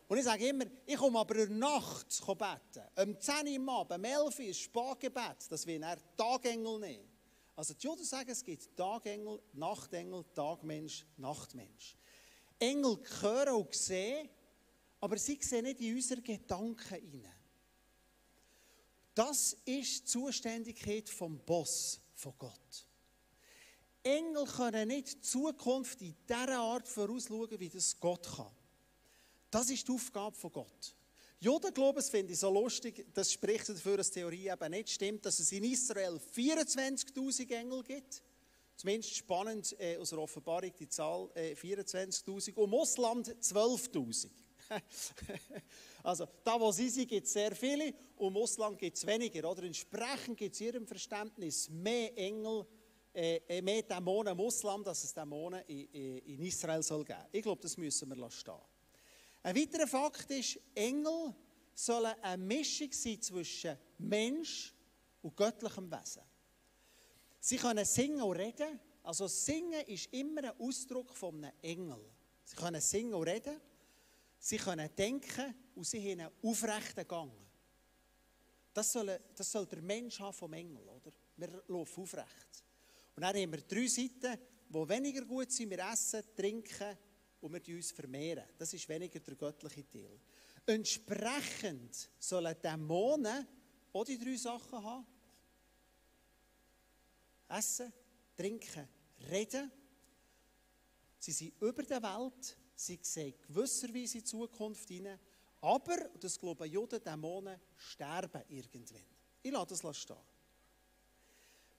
Und 0.08 0.18
ich 0.20 0.24
sage 0.24 0.48
immer, 0.48 0.66
ich 0.86 0.96
komme 0.96 1.20
aber 1.20 1.36
in 1.38 1.50
der 1.50 1.58
Nacht 1.58 2.08
beten. 2.26 2.88
Um 2.96 3.20
10 3.20 3.60
Uhr 3.60 3.74
Abend, 3.74 3.98
um 3.98 4.04
11 4.06 4.40
Uhr 4.40 4.46
ist 4.46 4.60
Spargebet. 4.60 5.50
Das 5.50 5.66
will 5.66 5.82
er 5.82 5.98
Tagengel 6.16 6.80
nehmen. 6.80 7.10
Also 7.56 7.74
die 7.74 7.88
Juden 7.88 8.04
sagen, 8.04 8.30
es 8.30 8.44
gibt 8.44 8.78
Tagengel, 8.78 9.42
Nachtengel, 9.54 10.24
Tagmensch, 10.36 11.04
Nachtmensch. 11.18 11.98
Engel 12.60 13.00
hören 13.22 13.56
und 13.56 13.74
sehen, 13.74 14.30
aber 15.00 15.18
sie 15.18 15.40
sehen 15.42 15.64
nicht 15.64 15.82
in 15.82 15.96
unsere 15.96 16.22
Gedanken 16.22 16.96
hinein. 16.96 17.37
Das 19.18 19.58
ist 19.66 20.02
die 20.02 20.06
Zuständigkeit 20.06 21.10
vom 21.10 21.40
Boss 21.40 22.00
von 22.14 22.36
Gott. 22.38 22.86
Engel 24.04 24.46
können 24.46 24.90
nicht 24.90 25.12
die 25.12 25.22
Zukunft 25.22 26.00
in 26.04 26.16
dieser 26.30 26.60
Art 26.60 26.88
vorausschauen, 26.88 27.60
wie 27.60 27.68
das 27.68 28.00
Gott 28.00 28.28
kann. 28.36 28.52
Das 29.50 29.72
ist 29.72 29.88
die 29.88 29.92
Aufgabe 29.92 30.36
von 30.36 30.52
Gott. 30.52 30.96
Juden 31.40 31.74
glauben, 31.74 31.96
das 31.96 32.12
finde 32.12 32.34
ich 32.34 32.38
so 32.40 32.52
lustig, 32.52 33.08
das 33.16 33.34
spricht 33.34 33.68
dafür, 33.70 33.98
dass 33.98 34.12
die 34.12 34.20
Theorie 34.20 34.50
eben 34.50 34.70
nicht 34.70 34.90
stimmt, 34.92 35.26
dass 35.26 35.40
es 35.40 35.52
in 35.52 35.64
Israel 35.64 36.22
24.000 36.36 37.56
Engel 37.56 37.82
gibt. 37.82 38.22
Zumindest 38.76 39.16
spannend 39.16 39.76
äh, 39.80 39.98
aus 39.98 40.12
der 40.12 40.20
Offenbarung 40.20 40.72
die 40.80 40.90
Zahl 40.90 41.28
äh, 41.34 41.56
24.000 41.56 42.54
und 42.54 42.66
im 42.66 42.74
Ausland 42.76 43.30
12.000. 43.30 44.30
also 46.04 46.28
da, 46.44 46.60
wo 46.60 46.72
sie 46.72 46.90
sind, 46.90 47.08
gibt 47.08 47.28
es 47.28 47.34
sehr 47.34 47.56
viele 47.56 47.94
und 48.16 48.36
im 48.36 48.38
Ausland 48.38 48.78
gibt 48.78 48.98
es 48.98 49.06
weniger. 49.06 49.50
Oder? 49.50 49.64
Entsprechend 49.64 50.38
gibt 50.38 50.56
es 50.56 50.62
ihrem 50.62 50.86
Verständnis 50.86 51.70
mehr 51.70 52.18
Engel, 52.18 52.66
äh, 53.14 53.38
äh, 53.48 53.62
mehr 53.62 53.84
Dämonen 53.84 54.34
im 54.34 54.40
Ausland, 54.40 54.88
als 54.88 55.04
es 55.04 55.14
Dämonen 55.14 55.64
in, 55.68 56.18
in 56.20 56.42
Israel 56.44 56.84
soll 56.84 57.04
geben. 57.04 57.26
Ich 57.32 57.42
glaube, 57.42 57.62
das 57.62 57.78
müssen 57.78 58.10
wir 58.10 58.30
stehen. 58.30 58.54
Ein 59.44 59.56
weiterer 59.56 59.88
Fakt 59.88 60.30
ist, 60.32 60.60
Engel 60.76 61.34
sollen 61.74 62.14
eine 62.22 62.44
Mischung 62.44 62.92
sein 62.92 63.22
zwischen 63.22 63.78
Mensch 63.98 64.74
und 65.22 65.36
göttlichem 65.36 65.92
Wesen. 65.92 66.24
Sie 67.40 67.58
können 67.58 67.86
singen 67.86 68.22
und 68.22 68.36
reden. 68.36 68.80
Also 69.04 69.28
singen 69.28 69.86
ist 69.86 70.12
immer 70.14 70.44
ein 70.44 70.60
Ausdruck 70.60 71.16
von 71.16 71.44
einem 71.44 71.54
Engel. 71.62 72.04
Sie 72.44 72.56
können 72.56 72.82
singen 72.82 73.14
und 73.14 73.28
reden. 73.28 73.62
Sie 74.40 74.58
können 74.58 74.90
denken 74.96 75.56
und 75.76 75.86
sie 75.86 76.00
haben 76.00 76.22
einen 76.22 76.32
aufrechten 76.44 77.08
Gang. 77.08 77.32
Das 78.74 78.92
soll, 78.92 79.20
das 79.36 79.52
soll 79.52 79.66
der 79.66 79.82
Mensch 79.82 80.20
haben 80.20 80.34
vom 80.34 80.54
Engel, 80.54 80.88
oder? 80.88 81.12
Wir 81.36 81.64
laufen 81.68 82.04
aufrecht. 82.04 82.64
Und 83.16 83.24
dann 83.24 83.36
haben 83.36 83.52
wir 83.52 83.62
drei 83.62 83.88
Seiten, 83.88 84.40
die 84.70 84.90
weniger 84.90 85.26
gut 85.26 85.52
sind. 85.52 85.72
Wir 85.72 85.80
essen, 85.80 86.24
trinken 86.36 86.98
und 87.42 87.54
wir 87.54 87.76
uns 87.76 87.92
vermehren. 87.92 88.46
Das 88.58 88.74
ist 88.74 88.88
weniger 88.88 89.20
der 89.20 89.36
göttliche 89.36 89.90
Teil. 89.90 90.20
Entsprechend 90.66 92.10
sollen 92.20 92.56
Dämonen 92.62 93.48
auch 93.94 94.06
die 94.06 94.20
drei 94.20 94.36
Sachen 94.36 94.84
haben. 94.84 95.08
Essen, 97.48 97.92
trinken, 98.36 98.88
reden. 99.32 99.72
Sie 101.18 101.32
sind 101.32 101.60
über 101.62 101.84
der 101.84 102.04
Welt, 102.04 102.58
sie 102.78 103.00
sehen 103.02 103.34
gewisserweise 103.48 104.20
in 104.20 104.26
Zukunft 104.26 104.88
hinein, 104.88 105.20
aber, 105.62 106.10
das 106.20 106.40
glauben 106.40 106.70
Juden, 106.70 107.04
Dämonen 107.04 107.60
sterben 107.76 108.44
irgendwann. 108.48 109.02
Ich 109.42 109.52
lasse 109.52 109.82
das 109.82 109.98
stehen. 109.98 110.16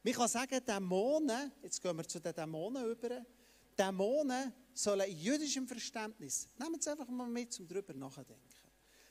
Man 0.02 0.12
kann 0.12 0.28
sagen, 0.28 0.64
Dämonen, 0.64 1.52
jetzt 1.62 1.80
gehen 1.80 1.96
wir 1.96 2.06
zu 2.06 2.20
den 2.20 2.34
Dämonen 2.34 2.84
über, 2.84 3.24
Dämonen 3.78 4.52
sollen 4.74 5.08
in 5.08 5.18
jüdischem 5.18 5.66
Verständnis, 5.66 6.48
nehmen 6.58 6.80
Sie 6.80 6.90
einfach 6.90 7.08
mal 7.08 7.28
mit, 7.28 7.58
um 7.60 7.68
darüber 7.68 7.94
nachzudenken, 7.94 8.42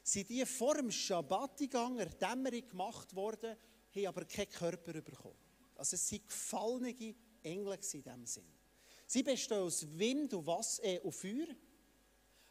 sind 0.03 0.29
die 0.29 0.45
vor 0.45 0.75
dem 0.75 0.91
Schabbattigang, 0.91 1.97
der 1.97 2.09
Dämmerung 2.09 2.67
gemacht 2.67 3.15
worden, 3.15 3.55
haben 3.95 4.07
aber 4.07 4.25
keinen 4.25 4.49
Körper 4.49 4.93
bekommen. 5.01 5.35
Also 5.75 5.95
es 5.95 6.07
sind 6.07 6.27
gefallene 6.27 7.15
Engel 7.43 7.73
in 7.73 7.79
diesem 7.81 8.25
Sinn. 8.25 8.57
Sie 9.05 9.23
bestehen 9.23 9.59
aus 9.59 9.87
Wind 9.97 10.33
und, 10.33 10.45
Wasser, 10.45 10.83
äh, 10.83 10.99
und 10.99 11.13
Feuer, 11.13 11.47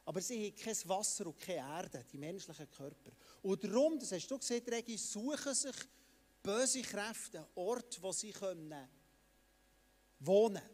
aber 0.06 0.20
sie 0.20 0.46
haben 0.46 0.56
kein 0.56 0.88
Wasser 0.88 1.26
und 1.26 1.36
keine 1.36 1.58
Erde, 1.58 2.04
die 2.10 2.16
menschlichen 2.16 2.70
Körper. 2.70 3.10
Und 3.42 3.62
darum, 3.64 3.98
das 3.98 4.12
hast 4.12 4.28
du 4.28 4.38
gesehen, 4.38 4.64
Regi, 4.68 4.96
suchen 4.96 5.52
sich 5.52 5.74
böse 6.40 6.80
Kräfte 6.80 7.38
einen 7.38 7.48
Ort, 7.56 8.00
wo 8.00 8.12
sie 8.12 8.30
können 8.30 8.88
wohnen 10.20 10.54
können. 10.54 10.70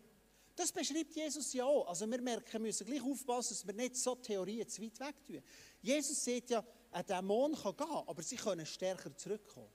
Das 0.55 0.71
beschreibt 0.71 1.15
Jesus 1.15 1.51
ja 1.55 1.65
auch. 1.65 1.89
Also 1.89 2.09
wir 2.11 2.21
merken, 2.21 2.53
wir 2.53 2.61
müssen 2.61 2.87
gleich 2.87 3.03
aufpassen, 3.03 3.55
dass 3.55 3.67
wir 3.67 3.73
nicht 3.73 3.97
so 3.97 4.15
Theorien 4.17 4.69
zu 4.69 4.83
weit 4.83 5.01
weg 5.01 5.25
tun. 5.25 5.43
Jesus 5.81 6.23
sagt 6.23 6.51
ja, 6.51 6.63
ein 6.91 7.07
Dämon 7.07 7.55
kann 7.55 7.75
gehen, 7.75 8.03
aber 8.07 8.23
sie 8.23 8.37
können 8.37 8.67
stärker 8.67 9.17
zurückkommen. 9.17 9.73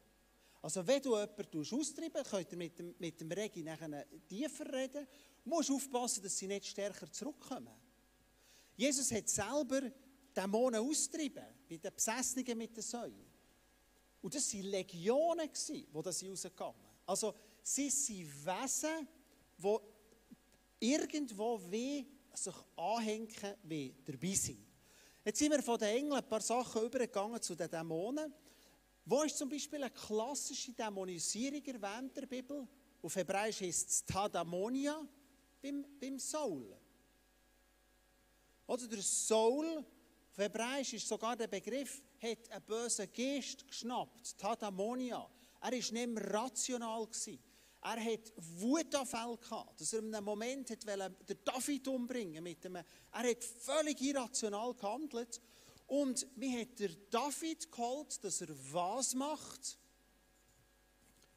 Also 0.62 0.86
wenn 0.86 1.02
du 1.02 1.18
jemanden 1.18 1.80
austreiben 1.80 2.24
könnt 2.24 2.52
ihr 2.52 2.58
mit 2.60 2.78
dem, 2.78 2.96
mit 3.00 3.20
dem 3.20 3.32
Regi 3.32 3.64
nachher 3.64 4.06
tiefer 4.28 4.72
reden, 4.72 5.08
musst 5.46 5.72
aufpassen, 5.72 6.22
dass 6.22 6.38
sie 6.38 6.46
nicht 6.46 6.68
stärker 6.68 7.12
zurückkommen. 7.12 7.87
Jesus 8.78 9.12
hat 9.12 9.28
selber 9.28 9.82
Dämonen 10.36 10.80
austrieben, 10.80 11.44
bei 11.68 11.78
den 11.78 11.94
Besessenen 11.94 12.58
mit 12.58 12.76
den 12.78 12.84
Säulen. 12.84 13.26
Und 14.22 14.36
das 14.36 14.54
waren 14.54 14.64
Legionen, 14.64 15.50
die 15.68 15.88
das 16.04 16.24
rausgegangen 16.24 16.76
Also 17.06 17.34
sie 17.64 17.90
sind 17.90 18.46
Wesen, 18.46 19.08
die 19.58 19.78
irgendwo 20.92 21.60
wie 21.70 22.08
sich 22.34 22.56
anhängen, 22.76 23.56
wie 23.64 23.96
dabei 24.06 24.34
sind. 24.34 24.64
Jetzt 25.26 25.40
sind 25.40 25.52
wir 25.52 25.64
von 25.64 25.80
den 25.80 25.90
Engeln 25.90 26.14
ein 26.14 26.30
paar 26.30 26.42
Sachen 26.42 26.84
übergegangen 26.84 27.42
zu 27.42 27.56
den 27.56 27.70
Dämonen. 27.70 28.34
Wo 29.06 29.24
ist 29.24 29.38
zum 29.38 29.50
Beispiel 29.50 29.84
eine 29.84 29.92
klassische 29.92 30.72
Dämonisierung 30.72 31.66
erwähnt 31.66 32.16
in 32.16 32.22
der 32.22 32.28
Bibel? 32.28 32.68
Auf 33.02 33.16
Hebräisch 33.16 33.62
heißt 33.62 33.90
es 33.90 34.06
Tadamonia 34.06 35.02
beim, 35.62 35.86
beim 36.00 36.20
Saul. 36.20 36.78
Oder 38.68 38.88
der 38.88 39.02
Saul, 39.02 39.86
auf 40.32 40.38
Hebräisch 40.38 40.94
ist 40.94 41.08
sogar 41.08 41.36
der 41.36 41.48
Begriff, 41.48 42.02
hat 42.22 42.52
einen 42.52 42.66
bösen 42.66 43.12
Geist 43.12 43.66
geschnappt, 43.66 44.38
Tadamonia. 44.38 45.28
Er 45.62 45.72
war 45.72 45.72
nicht 45.72 45.94
mehr 45.94 46.34
rational. 46.34 47.06
Gewesen. 47.08 47.40
Er 47.82 48.04
hat 48.04 48.34
Wutanfälle 48.36 49.38
gehabt, 49.38 49.80
dass 49.80 49.94
er 49.94 50.00
in 50.00 50.14
einem 50.14 50.26
Moment 50.26 50.70
den 50.70 51.40
David 51.44 51.88
umbringen 51.88 52.44
mit 52.44 52.64
dem, 52.64 52.76
Er 52.76 52.86
hat 53.12 53.44
völlig 53.44 54.02
irrational 54.02 54.74
gehandelt 54.74 55.42
und 55.86 56.28
wie 56.36 56.60
hat 56.60 56.78
der 56.80 56.90
David 57.10 57.72
geholt, 57.72 58.22
dass 58.24 58.42
er 58.42 58.50
was 58.74 59.16
macht? 59.16 59.78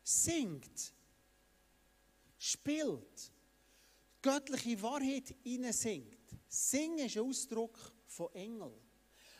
Singt. 0.02 0.92
Spielt. 2.36 3.32
Göttliche 4.22 4.82
Wahrheit 4.82 5.34
singt. 5.72 6.19
Singen 6.48 7.06
ist 7.06 7.16
ein 7.16 7.24
Ausdruck 7.24 7.78
von 8.06 8.32
Engel. 8.34 8.72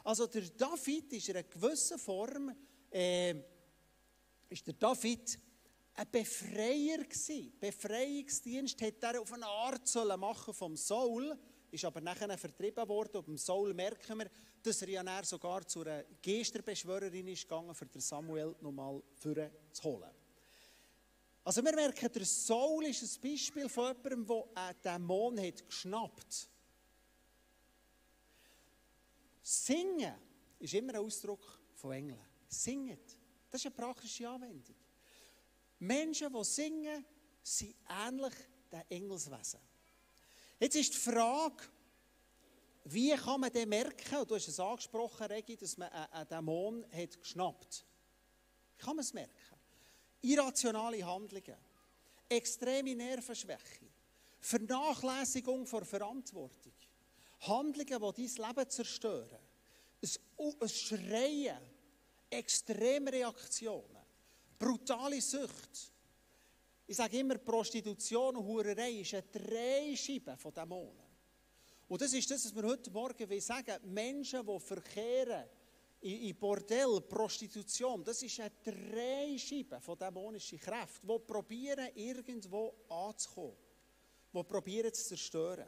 Also 0.05 0.27
der 0.27 0.43
David 0.43 1.13
ist 1.13 1.29
in 1.29 1.37
einer 1.37 1.49
gewissen 1.49 1.99
Form, 1.99 2.55
äh, 2.91 3.35
ist 4.49 4.67
der 4.67 4.75
David 4.75 5.39
ein 5.95 6.11
Befreier 6.11 7.05
gewesen. 7.05 7.53
Befreiungsdienst 7.61 8.81
hätte 8.81 9.07
er 9.07 9.21
auf 9.21 9.33
eine 9.33 9.47
Art 9.47 9.95
machen 10.19 10.55
vom 10.55 10.77
Saul, 10.77 11.39
ist 11.71 11.85
aber 11.85 12.01
nachher 12.01 12.37
vertrieben 12.39 12.89
worden. 12.89 13.19
Und 13.19 13.27
beim 13.27 13.39
Saul 13.39 13.75
merken 13.75 14.19
wir, 14.19 14.31
dass 14.63 14.83
er 14.83 14.89
ja 14.89 15.25
sogar 15.25 15.67
zu 15.67 15.83
einer 15.83 16.05
Gesterbeschwörerin 16.23 17.29
ist 17.29 17.43
gegangen, 17.43 17.75
für 17.75 17.87
den 17.87 18.01
Samuel 18.01 18.55
nochmal 18.61 19.03
zu 19.19 19.35
holen. 19.85 20.11
Also 21.45 21.65
wir 21.65 21.75
merken, 21.75 22.13
der 22.13 22.25
Saul 22.25 22.85
ist 22.85 23.03
ein 23.03 23.31
Beispiel 23.31 23.69
von 23.69 23.89
jemandem, 23.89 24.27
der 24.27 24.45
einen 24.55 24.81
Dämon 24.83 25.39
hat 25.39 25.67
geschnappt 25.67 26.51
Singen 29.53 30.15
ist 30.61 30.75
immer 30.75 30.95
ein 30.95 31.01
Ausdruck 31.05 31.61
von 31.75 31.91
Engeln. 31.91 32.25
Singet. 32.47 33.19
Das 33.51 33.61
ist 33.61 33.67
eine 33.67 33.75
praktische 33.75 34.29
Anwendung. 34.29 34.77
Menschen, 35.81 36.33
die 36.33 36.45
singen, 36.45 37.05
sind 37.43 37.75
ähnlich 37.89 38.35
den 38.71 38.83
Engelswesen. 38.89 39.59
Jetzt 40.61 40.77
ist 40.77 40.95
die 40.95 40.99
Frage, 40.99 41.65
wie 42.85 43.11
kann 43.17 43.41
man 43.41 43.51
denn 43.51 43.69
merken, 43.69 44.25
du 44.25 44.37
hast 44.37 44.47
es 44.47 44.61
angesprochen, 44.61 45.27
Regi, 45.27 45.57
dass 45.57 45.77
man 45.77 45.89
einen 45.89 46.29
Dämon 46.29 46.87
hat 46.93 47.21
geschnappt 47.21 47.85
Wie 48.77 48.85
kann 48.85 48.95
man 48.95 49.05
es 49.05 49.13
merken? 49.13 49.59
Irrationale 50.21 51.05
Handlungen, 51.05 51.57
extreme 52.29 52.95
Nervenschwäche, 52.95 53.91
Vernachlässigung 54.39 55.67
von 55.67 55.85
Verantwortung, 55.85 56.73
Handlungen, 57.41 58.15
die 58.17 58.35
dein 58.35 58.49
Leben 58.49 58.71
zerstören, 58.71 59.39
ein 60.03 60.69
Schreien, 60.69 61.59
Extremreaktionen, 62.29 64.03
brutale 64.59 65.21
Sucht. 65.21 65.93
Ich 66.87 66.97
sage 66.97 67.19
immer, 67.19 67.39
Prostitution 67.39 68.37
und 68.37 68.45
Hurerei 68.45 69.01
ist 69.01 69.15
eine 69.15 69.23
Drehscheibe 69.23 70.37
von 70.37 70.53
Dämonen. 70.53 71.11
Und 71.89 72.01
das 72.01 72.13
ist 72.13 72.31
das, 72.31 72.45
was 72.45 72.55
wir 72.55 72.69
heute 72.69 72.91
Morgen 72.91 73.41
sagen. 73.41 73.93
Menschen, 73.93 74.47
die 74.47 74.61
verkehren 74.61 75.45
in 76.01 76.37
Bordell, 76.39 77.01
Prostitution, 77.03 78.03
das 78.05 78.23
ist 78.23 78.41
eine 78.41 78.53
Drehscheibe 78.63 79.81
von 79.81 79.99
dämonischen 79.99 80.59
Kräften, 80.59 81.09
die 81.09 81.19
probieren, 81.19 81.89
irgendwo 81.95 82.75
anzukommen. 82.89 83.57
Die 84.33 84.43
probieren 84.45 84.93
zu 84.95 85.05
zerstören. 85.05 85.67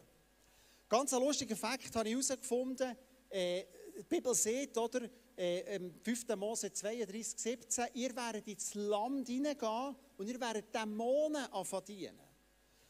Ganz 0.92 1.10
ein 1.14 1.22
lustiger 1.22 1.56
Fakt 1.56 1.96
habe 1.96 2.06
ich 2.06 2.14
herausgefunden. 2.14 2.94
Äh, 3.30 3.64
die 3.96 4.02
Bibel 4.02 4.34
sagt, 4.34 4.76
oder, 4.76 5.08
äh, 5.34 5.80
5. 6.04 6.36
Mose 6.36 6.70
32, 6.70 7.40
17, 7.40 7.86
ihr 7.94 8.14
werdet 8.14 8.46
ins 8.46 8.74
Land 8.74 9.26
hineingehen 9.26 9.96
und 10.18 10.28
ihr 10.28 10.38
werdet 10.38 10.74
Dämonen 10.74 11.46
anfangen 11.50 12.20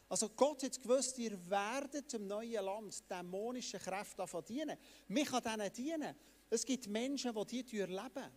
also 0.09 0.29
Gott 0.35 0.63
hat 0.63 0.81
gewusst, 0.81 1.17
ihr 1.17 1.39
werdet 1.49 2.13
im 2.13 2.27
neuen 2.27 2.65
Land 2.65 3.09
dämonische 3.09 3.79
Kräfte 3.79 4.27
verdienen. 4.27 4.77
Mich 5.07 5.29
kann 5.29 5.41
denen 5.41 5.71
dienen. 5.71 6.13
Es 6.49 6.65
gibt 6.65 6.87
Menschen, 6.87 7.33
die 7.33 7.63
die 7.63 7.79
erleben. 7.79 8.29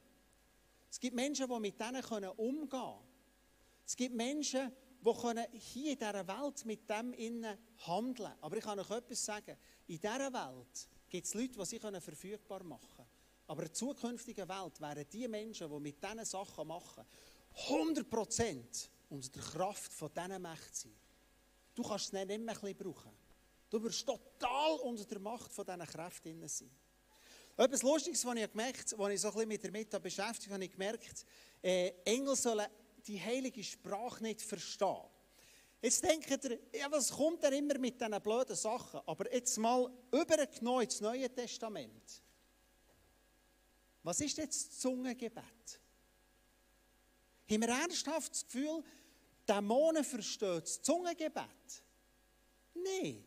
Es 0.89 1.01
gibt 1.01 1.17
Menschen, 1.17 1.49
die 1.49 1.61
mit 1.61 1.79
denen 1.79 2.03
umgehen 2.37 2.69
können. 2.69 2.99
Es 3.85 3.97
gibt 3.97 4.15
Menschen, 4.15 4.73
die 5.15 5.59
hier 5.59 5.93
in 5.93 5.99
dieser 5.99 6.27
Welt 6.27 6.65
mit 6.65 6.89
dem 6.89 7.13
innen 7.13 7.59
handeln. 7.87 8.33
Aber 8.41 8.57
ich 8.57 8.65
kann 8.65 8.79
euch 8.79 8.91
etwas 8.91 9.25
sagen. 9.25 9.57
In 9.87 10.01
dieser 10.01 10.33
Welt 10.33 10.89
gibt 11.09 11.27
es 11.27 11.35
Leute, 11.35 11.59
die 11.59 11.65
sie 11.65 11.79
verfügbar 11.79 12.63
machen 12.65 12.89
können. 12.97 13.09
Aber 13.47 13.63
in 13.63 13.69
der 13.69 13.75
zukünftigen 13.75 14.49
Welt 14.49 14.81
wären 14.81 15.07
die 15.13 15.29
Menschen, 15.29 15.71
die 15.71 15.81
mit 15.81 16.03
diesen 16.03 16.25
Sachen 16.25 16.67
machen, 16.67 17.05
100% 17.69 18.89
unter 19.09 19.29
der 19.31 19.43
Kraft 19.43 19.93
von 19.93 20.11
diesen 20.13 20.43
Mächten 20.43 20.75
sein. 20.75 20.97
Du 21.75 21.83
kannst 21.83 22.07
es 22.07 22.13
nicht 22.13 22.27
mehr 22.27 22.39
ein 22.39 22.47
bisschen 22.47 22.77
brauchen. 22.77 23.13
Du 23.71 23.83
wirst 23.83 24.07
total 24.07 24.79
unter 24.81 25.05
der 25.05 25.19
Macht 25.21 25.53
von 25.53 25.65
diesen 25.65 25.87
Kräften 25.87 26.49
sein. 26.49 26.71
Etwas 27.57 27.83
Lustiges, 27.83 28.25
was 28.25 28.37
ich 28.37 28.51
gemerkt 28.51 28.93
habe, 28.93 29.05
als 29.05 29.15
ich 29.15 29.21
so 29.21 29.29
ein 29.29 29.35
bisschen 29.35 29.49
mit 29.49 29.63
der 29.63 29.71
Meta 29.71 29.99
beschäftigt 29.99 30.53
habe, 30.53 30.65
ich 30.65 30.73
gemerkt, 30.73 31.25
äh, 31.63 31.93
Engel 32.05 32.37
sollen 32.37 32.67
die 33.07 33.21
heilige 33.21 33.63
Sprache 33.63 34.23
nicht 34.23 34.43
verstehen. 34.43 35.05
Jetzt 35.83 36.03
denkt 36.03 36.31
ihr, 36.31 36.59
ja, 36.73 36.91
was 36.91 37.11
kommt 37.11 37.45
er 37.45 37.53
immer 37.53 37.79
mit 37.79 38.01
diesen 38.01 38.23
blöden 38.23 38.57
Sachen? 38.57 39.01
Aber 39.07 39.33
jetzt 39.33 39.57
mal 39.59 39.91
übergenommen 40.11 40.83
ins 40.83 41.01
Neue 41.01 41.33
Testament. 41.33 42.23
Was 44.03 44.21
ist 44.21 44.39
jetzt 44.39 44.71
das 44.71 44.79
Zungengebet? 44.81 45.81
Haben 47.51 47.61
wir 47.61 47.69
ernsthaft 47.69 48.33
das 48.33 48.45
Gefühl, 48.45 48.83
Dämonen 49.49 50.05
verstehen 50.05 50.61
das 50.61 50.83
Zungengebet? 50.83 51.83
Nein. 52.75 53.25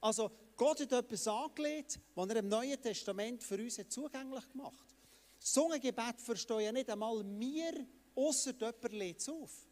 Also 0.00 0.30
Gott 0.56 0.80
hat 0.80 0.92
etwas 0.92 1.26
angelegt, 1.28 1.98
was 2.14 2.28
er 2.28 2.36
im 2.36 2.48
Neuen 2.48 2.80
Testament 2.80 3.42
für 3.42 3.56
uns 3.56 3.80
zugänglich 3.88 4.50
gemacht 4.50 4.80
hat. 4.80 4.96
Das 5.40 5.52
Zungengebet 5.52 6.20
verstehen 6.20 6.60
ja 6.60 6.72
nicht 6.72 6.90
einmal 6.90 7.24
wir, 7.24 7.86
außer 8.14 8.52
jemand 8.52 8.92
lädt 8.92 9.20
es 9.20 9.28
auf. 9.28 9.66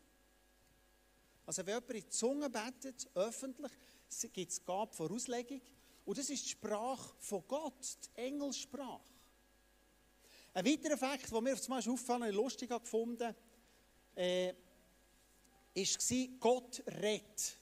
Also 1.46 1.66
wenn 1.66 1.74
jemand 1.74 1.90
in 1.90 2.00
die 2.00 2.08
Zunge 2.08 2.50
betet, 2.50 3.08
öffentlich, 3.14 3.72
gibt 4.32 4.52
es 4.52 4.64
Gabe 4.64 4.94
von 4.94 5.12
Auslegung. 5.12 5.60
Und 6.04 6.18
das 6.18 6.30
ist 6.30 6.44
die 6.44 6.50
Sprache 6.50 7.14
von 7.18 7.44
Gott, 7.46 7.98
die 8.04 8.20
Engelsprache. 8.20 9.02
Ein 10.52 10.66
weiterer 10.66 10.96
Fakt, 10.96 11.30
der 11.30 11.40
mir 11.40 11.54
auf 11.54 11.62
einmal 11.64 11.88
auffallen 11.88 12.22
und 12.22 12.34
lustig 12.34 12.70
gefunden 12.70 13.34
äh, 14.16 14.52
war, 15.74 16.28
Gott 16.40 16.82
redet. 16.86 17.58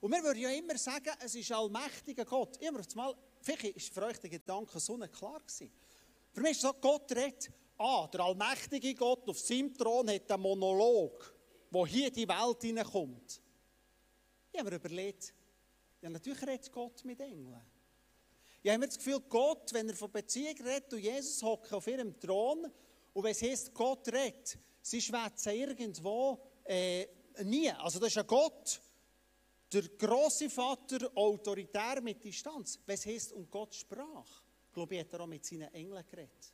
Und 0.00 0.12
wir 0.12 0.22
würden 0.22 0.38
ja 0.38 0.50
immer 0.50 0.78
sagen, 0.78 1.12
es 1.20 1.34
ist 1.34 1.52
allmächtiger 1.52 2.24
Gott. 2.24 2.56
Immer 2.58 2.82
mal, 2.94 3.14
vielleicht 3.42 3.76
ist 3.76 3.92
für 3.92 4.04
euch 4.04 4.18
der 4.18 4.30
Gedanke 4.30 4.78
so 4.80 4.96
klar 4.98 5.40
gewesen. 5.40 5.70
Für 6.32 6.40
mich 6.40 6.52
ist 6.52 6.58
es 6.58 6.62
so, 6.62 6.74
Gott 6.74 7.10
redet, 7.12 7.50
ah, 7.78 8.06
der 8.08 8.20
allmächtige 8.20 8.94
Gott 8.94 9.28
auf 9.28 9.38
seinem 9.38 9.74
Thron 9.74 10.10
hat 10.10 10.30
einen 10.30 10.42
Monolog, 10.42 11.34
wo 11.70 11.86
hier 11.86 12.08
in 12.08 12.14
die 12.14 12.28
Welt 12.28 12.62
hineinkommt. 12.62 13.40
Ich 14.52 14.58
habe 14.58 14.70
mir 14.70 14.76
überlegt, 14.76 15.34
ja 16.00 16.10
natürlich 16.10 16.42
redet 16.42 16.72
Gott 16.72 17.04
mit 17.04 17.20
Engeln. 17.20 17.60
Ich 18.62 18.70
habe 18.70 18.78
mir 18.80 18.86
das 18.86 18.98
Gefühl, 18.98 19.20
Gott, 19.28 19.72
wenn 19.72 19.88
er 19.88 19.94
von 19.94 20.10
Beziehung 20.10 20.56
redet 20.56 20.92
und 20.92 20.98
Jesus 20.98 21.42
hockt 21.42 21.72
auf 21.72 21.86
ihrem 21.86 22.18
Thron 22.18 22.66
und 23.12 23.22
wenn 23.22 23.32
es 23.32 23.42
heißt, 23.42 23.72
Gott 23.72 24.08
redet, 24.08 24.58
sie 24.82 25.00
schwätzen 25.00 25.52
irgendwo 25.52 26.40
äh, 26.64 27.06
nie. 27.44 27.70
Also 27.70 27.98
das 27.98 28.08
ist 28.08 28.18
ein 28.18 28.26
Gott, 28.26 28.80
der 29.72 29.82
große 29.82 30.48
Vater, 30.50 31.10
autoritär 31.14 32.00
mit 32.00 32.24
Distanz. 32.24 32.78
Was 32.86 33.06
heißt 33.06 33.32
um 33.32 33.50
Gott 33.50 33.74
sprach? 33.74 34.42
Ich 34.68 34.72
glaube, 34.72 35.00
hat 35.00 35.12
er 35.12 35.20
auch 35.20 35.26
mit 35.26 35.44
seinen 35.44 35.72
Engeln 35.72 36.04
geredet. 36.06 36.52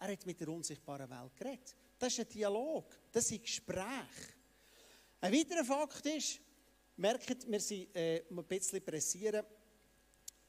Er 0.00 0.12
hat 0.12 0.26
mit 0.26 0.40
der 0.40 0.48
unsichtbaren 0.48 1.10
Welt 1.10 1.36
geredet. 1.36 1.74
Das 1.98 2.12
ist 2.12 2.20
ein 2.20 2.28
Dialog, 2.28 2.96
das 3.10 3.24
ist 3.24 3.32
ein 3.32 3.42
Gespräch. 3.42 4.34
Ein 5.20 5.32
weiterer 5.32 5.64
Fakt 5.64 6.06
ist, 6.06 6.40
merkt, 6.96 7.50
wir 7.50 7.60
sind 7.60 7.94
äh, 7.96 8.22
ein 8.30 8.44
bisschen 8.44 8.84
pressieren. 8.84 9.44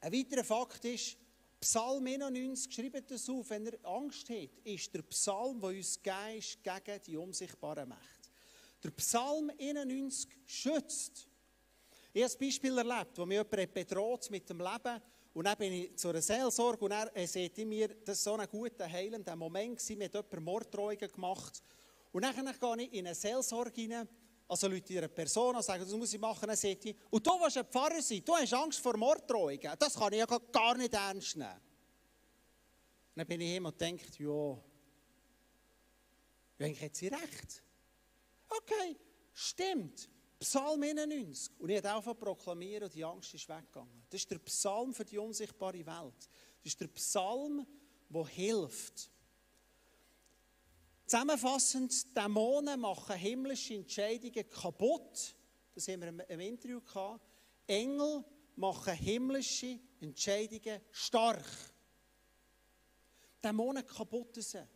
Ein 0.01 0.13
weiterer 0.13 0.43
Fakt 0.43 0.85
ist, 0.85 1.17
Psalm 1.59 2.05
91, 2.05 2.73
schreibt 2.73 3.11
das 3.11 3.27
auf, 3.27 3.49
wenn 3.49 3.65
er 3.65 3.85
Angst 3.85 4.29
hat, 4.29 4.49
ist 4.63 4.93
der 4.93 5.01
Psalm, 5.01 5.59
der 5.59 5.71
uns 5.71 6.01
Geist 6.01 6.59
gegen 6.63 7.01
die 7.05 7.17
unsichtbaren 7.17 7.89
Mächte. 7.89 8.29
Der 8.83 8.91
Psalm 8.91 9.51
91 9.59 10.29
schützt. 10.45 11.27
Ich 12.13 12.23
habe 12.23 12.33
ein 12.33 12.39
Beispiel 12.39 12.77
erlebt, 12.77 13.17
wo 13.17 13.25
mir 13.25 13.45
jemand 13.49 13.73
bedroht 13.73 14.29
mit 14.31 14.49
dem 14.49 14.59
Leben 14.59 15.01
und 15.33 15.45
dann 15.45 15.57
bin 15.57 15.73
ich 15.73 15.97
zu 15.97 16.09
einer 16.09 16.21
Seelsorge 16.21 16.85
und 16.85 16.91
er 16.91 17.27
sagt 17.27 17.57
mir, 17.59 17.87
das 17.87 18.25
war 18.25 18.33
so 18.35 18.41
ein 18.41 18.47
guter, 18.49 18.89
heilender 18.89 19.35
Moment 19.35 19.77
gewesen, 19.77 19.97
mit 19.97 20.13
jemandem 20.13 20.43
Morddrohungen 20.43 20.97
gemacht. 20.97 21.63
Und 22.11 22.23
dann 22.23 22.33
gehe 22.33 22.85
ich 22.85 22.93
in 22.93 23.05
eine 23.05 23.15
Seelsorge 23.15 23.81
rein 23.81 24.07
also 24.49 24.67
Leute 24.67 24.93
ihre 24.93 25.07
Person 25.07 25.55
und 25.55 25.61
sagen, 25.61 25.83
das 25.83 25.93
muss 25.93 26.11
ich 26.11 26.19
machen, 26.19 26.47
dann 26.47 26.57
sagt 26.57 26.83
die, 26.83 26.95
und 27.11 27.25
du 27.25 27.31
willst 27.39 27.57
ein 27.57 27.65
Pfarrer 27.65 28.01
sein, 28.01 28.23
du 28.25 28.35
hast 28.35 28.53
Angst 28.53 28.79
vor 28.79 28.97
Morddrohungen, 28.97 29.75
das 29.77 29.93
kann 29.93 30.11
ich 30.11 30.19
ja 30.19 30.25
gar 30.25 30.75
nicht 30.75 30.91
ernst 30.91 31.37
nehmen. 31.37 31.61
Dann 33.15 33.27
bin 33.27 33.41
ich 33.41 33.55
immer 33.55 33.69
und 33.69 33.79
denke, 33.79 34.07
ja, 34.17 34.57
eigentlich 36.57 36.81
hat 36.81 36.95
sie 36.95 37.07
recht. 37.09 37.63
Okay, 38.49 38.97
stimmt. 39.33 40.09
Psalm 40.39 40.81
91. 40.83 41.51
Und 41.59 41.69
ich 41.69 41.83
habe 41.83 42.09
auch 42.09 42.17
proklamieren 42.17 42.85
und 42.85 42.93
die 42.93 43.03
Angst 43.03 43.33
ist 43.33 43.49
weggegangen. 43.49 44.03
Das 44.09 44.21
ist 44.21 44.31
der 44.31 44.39
Psalm 44.39 44.93
für 44.93 45.03
die 45.03 45.17
unsichtbare 45.17 45.85
Welt. 45.85 46.29
Das 46.63 46.65
ist 46.65 46.79
der 46.79 46.87
Psalm, 46.87 47.67
der 48.09 48.25
hilft. 48.27 49.11
Zusammenfassend, 51.05 52.15
Dämonen 52.15 52.79
machen 52.79 53.17
himmlische 53.17 53.73
Entscheidungen 53.73 54.49
kaputt. 54.49 55.35
Das 55.73 55.87
haben 55.87 56.01
wir 56.01 56.29
im 56.29 56.39
Interview 56.39 56.79
gehabt. 56.81 57.25
Engel 57.67 58.23
machen 58.55 58.93
himmlische 58.93 59.79
Entscheidungen 59.99 60.79
stark. 60.91 61.45
Dämonen 63.43 63.85
kaputt 63.85 64.35
sind. 64.35 64.67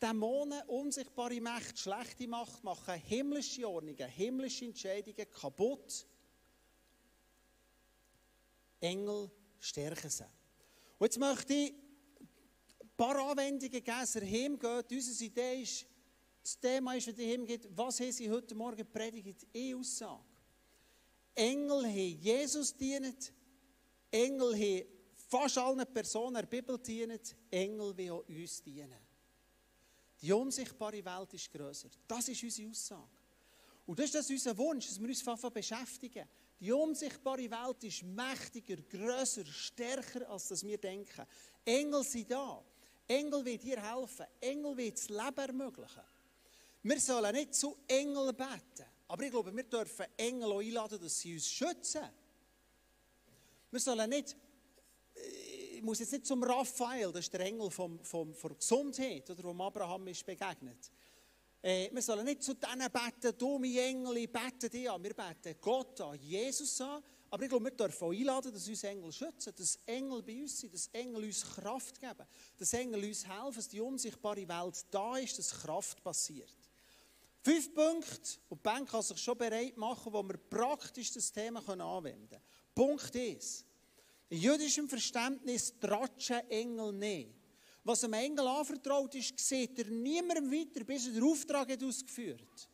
Dämonen, 0.00 0.62
unsichtbare 0.68 1.40
Macht, 1.40 1.78
schlechte 1.78 2.26
Macht 2.26 2.64
machen 2.64 2.94
himmlische 2.94 3.68
Ordnungen, 3.68 4.08
himmlische 4.08 4.64
Entscheidungen 4.64 5.30
kaputt. 5.30 6.06
Engel 8.80 9.30
stärken 9.58 10.10
sie. 10.10 10.24
Und 10.98 11.06
jetzt 11.06 11.18
möchte 11.18 11.52
ich 11.52 11.74
paar 13.00 13.30
Anwendungen 13.30 13.70
geben, 13.70 14.02
es 14.02 14.14
heimgeht. 14.14 14.92
Unsere 14.92 15.24
Idee 15.24 15.62
ist, 15.62 15.86
das 16.42 16.60
Thema 16.60 16.94
ist, 16.94 17.06
wenn 17.06 17.16
ihr 17.16 17.32
heimgeht, 17.32 17.66
was 17.70 17.98
haben 17.98 18.12
sie 18.12 18.30
heute 18.30 18.54
Morgen 18.54 18.86
predigt? 18.86 19.46
E-Aussage. 19.54 20.22
Engel 21.34 21.86
haben 21.86 22.20
Jesus 22.20 22.76
dienet, 22.76 23.32
Engel 24.10 24.54
haben 24.54 24.84
fast 25.14 25.56
allen 25.56 25.86
Personen 25.86 26.34
der 26.34 26.42
Bibel 26.42 26.76
dienet, 26.78 27.34
Engel 27.50 27.96
will 27.96 28.10
auch 28.10 28.28
uns 28.28 28.62
dienen. 28.62 29.09
Die 30.22 30.32
unsichtbare 30.32 31.04
Welt 31.04 31.34
ist 31.34 31.50
grösser. 31.50 31.88
Das 32.06 32.28
ist 32.28 32.42
unsere 32.42 32.70
Aussage. 32.70 33.08
Und 33.86 33.98
das 33.98 34.06
ist 34.06 34.14
das 34.14 34.30
unser 34.30 34.56
Wunsch, 34.58 34.86
dass 34.86 35.00
wir 35.00 35.08
uns 35.08 35.24
davon 35.24 35.52
beschäftigen. 35.52 36.28
Die 36.60 36.72
unsichtbare 36.72 37.50
Welt 37.50 37.84
ist 37.84 38.02
mächtiger, 38.02 38.76
grösser, 38.82 39.46
stärker, 39.46 40.28
als 40.28 40.48
das 40.48 40.62
wir 40.62 40.78
denken. 40.78 41.26
Engel 41.64 42.04
sind 42.04 42.30
da. 42.30 42.62
Engel 43.08 43.44
will 43.44 43.58
dir 43.58 43.80
helfen. 43.82 44.26
Engel 44.40 44.76
will 44.76 44.90
das 44.90 45.08
Leben 45.08 45.38
ermöglichen. 45.38 46.02
Wir 46.82 47.00
sollen 47.00 47.34
nicht 47.34 47.54
zu 47.54 47.78
Engeln 47.88 48.36
beten. 48.36 48.86
Aber 49.08 49.24
ich 49.24 49.30
glaube, 49.30 49.54
wir 49.56 49.64
dürfen 49.64 50.06
Engel 50.16 50.52
auch 50.52 50.60
einladen, 50.60 51.00
dass 51.00 51.18
sie 51.18 51.34
uns 51.34 51.48
schützen. 51.48 52.08
Wir 53.70 53.80
sollen 53.80 54.10
nicht, 54.10 54.36
ich 55.80 55.86
muss 55.86 55.98
jetzt 55.98 56.12
nicht 56.12 56.26
zum 56.26 56.42
Raphael, 56.42 57.10
das 57.10 57.20
ist 57.24 57.32
der 57.32 57.40
Engel 57.40 57.70
vom, 57.70 57.98
vom, 58.04 58.34
von 58.34 58.54
Gesundheit, 58.54 59.30
oder 59.30 59.44
wo 59.44 59.62
Abraham 59.64 60.08
ist 60.08 60.26
begegnet. 60.26 60.90
Äh, 61.62 61.88
wir 61.90 62.02
sollen 62.02 62.26
nicht 62.26 62.42
zu 62.42 62.52
denen 62.52 62.86
beten, 62.92 63.36
du, 63.38 63.58
mein 63.58 63.74
Engel, 63.74 64.28
bete 64.28 64.68
dich 64.68 64.90
an. 64.90 65.02
Wir 65.02 65.14
beten 65.14 65.56
Gott 65.58 65.98
an, 66.02 66.18
Jesus 66.20 66.82
an, 66.82 67.02
aber 67.30 67.42
ich 67.44 67.48
glaube, 67.48 67.64
wir 67.64 67.70
dürfen 67.70 68.04
auch 68.04 68.12
einladen, 68.12 68.52
dass 68.52 68.68
uns 68.68 68.84
Engel 68.84 69.10
schützen, 69.10 69.54
dass 69.56 69.78
Engel 69.86 70.22
bei 70.22 70.42
uns 70.42 70.60
sind, 70.60 70.74
dass 70.74 70.88
Engel 70.88 71.24
uns 71.24 71.46
Kraft 71.54 71.98
geben, 71.98 72.26
dass 72.58 72.72
Engel 72.74 73.02
uns 73.02 73.26
helfen, 73.26 73.56
dass 73.56 73.68
die 73.68 73.80
unsichtbare 73.80 74.46
Welt 74.48 74.84
da 74.90 75.16
ist, 75.16 75.38
dass 75.38 75.62
Kraft 75.62 76.02
passiert. 76.02 76.58
Fünf 77.42 77.74
Punkte, 77.74 78.38
und 78.50 78.58
die 78.58 78.62
Bank 78.62 78.90
kann 78.90 79.00
sich 79.00 79.16
schon 79.16 79.38
bereit 79.38 79.78
machen, 79.78 80.12
wo 80.12 80.22
wir 80.22 80.36
praktisch 80.36 81.10
das 81.10 81.32
Thema 81.32 81.66
anwenden 81.66 82.28
können. 82.28 82.42
Punkt 82.74 83.16
1. 83.16 83.64
Jüdischem 84.30 84.88
Verständnis 84.88 85.74
tratschen 85.80 86.48
Engel 86.48 86.92
nicht. 86.92 87.34
Was 87.82 88.04
einem 88.04 88.14
Engel 88.14 88.46
anvertraut 88.46 89.14
ist, 89.14 89.38
sieht 89.38 89.78
er 89.78 89.86
niemandem 89.86 90.50
weiter, 90.50 90.84
bis 90.84 91.06
er 91.06 91.14
den 91.14 91.24
Auftrag 91.24 91.70
hat 91.70 91.82
ausgeführt 91.82 92.40
hat. 92.40 92.68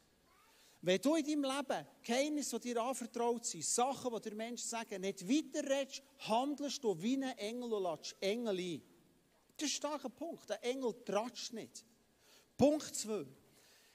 Wenn 0.83 1.01
du 1.01 1.15
in 1.15 1.25
deinem 1.25 1.45
Leben 1.45 1.87
Geheimnisse, 2.03 2.61
die 2.61 2.75
dir 2.75 2.83
anvertraut 2.83 3.45
sind, 3.47 3.65
Sachen, 3.65 4.15
die 4.15 4.29
dir 4.29 4.37
Menschen 4.37 4.69
sagen, 4.69 5.01
nicht 5.01 5.27
weiterredest, 5.27 6.03
handelst 6.29 6.85
du 6.85 7.01
wie 7.01 7.17
ein 7.17 7.39
Engel 7.39 7.73
und 7.73 7.83
lässt 7.83 8.17
Engel 8.21 8.59
ein. 8.59 8.83
Das 9.57 9.69
ist 9.69 9.75
ein 9.75 9.77
starker 9.77 10.11
Punkt. 10.11 10.51
Ein 10.51 10.63
Engel 10.63 10.95
tratscht 11.05 11.55
nicht. 11.55 11.85
Punkt 12.57 12.95
2. 12.95 13.27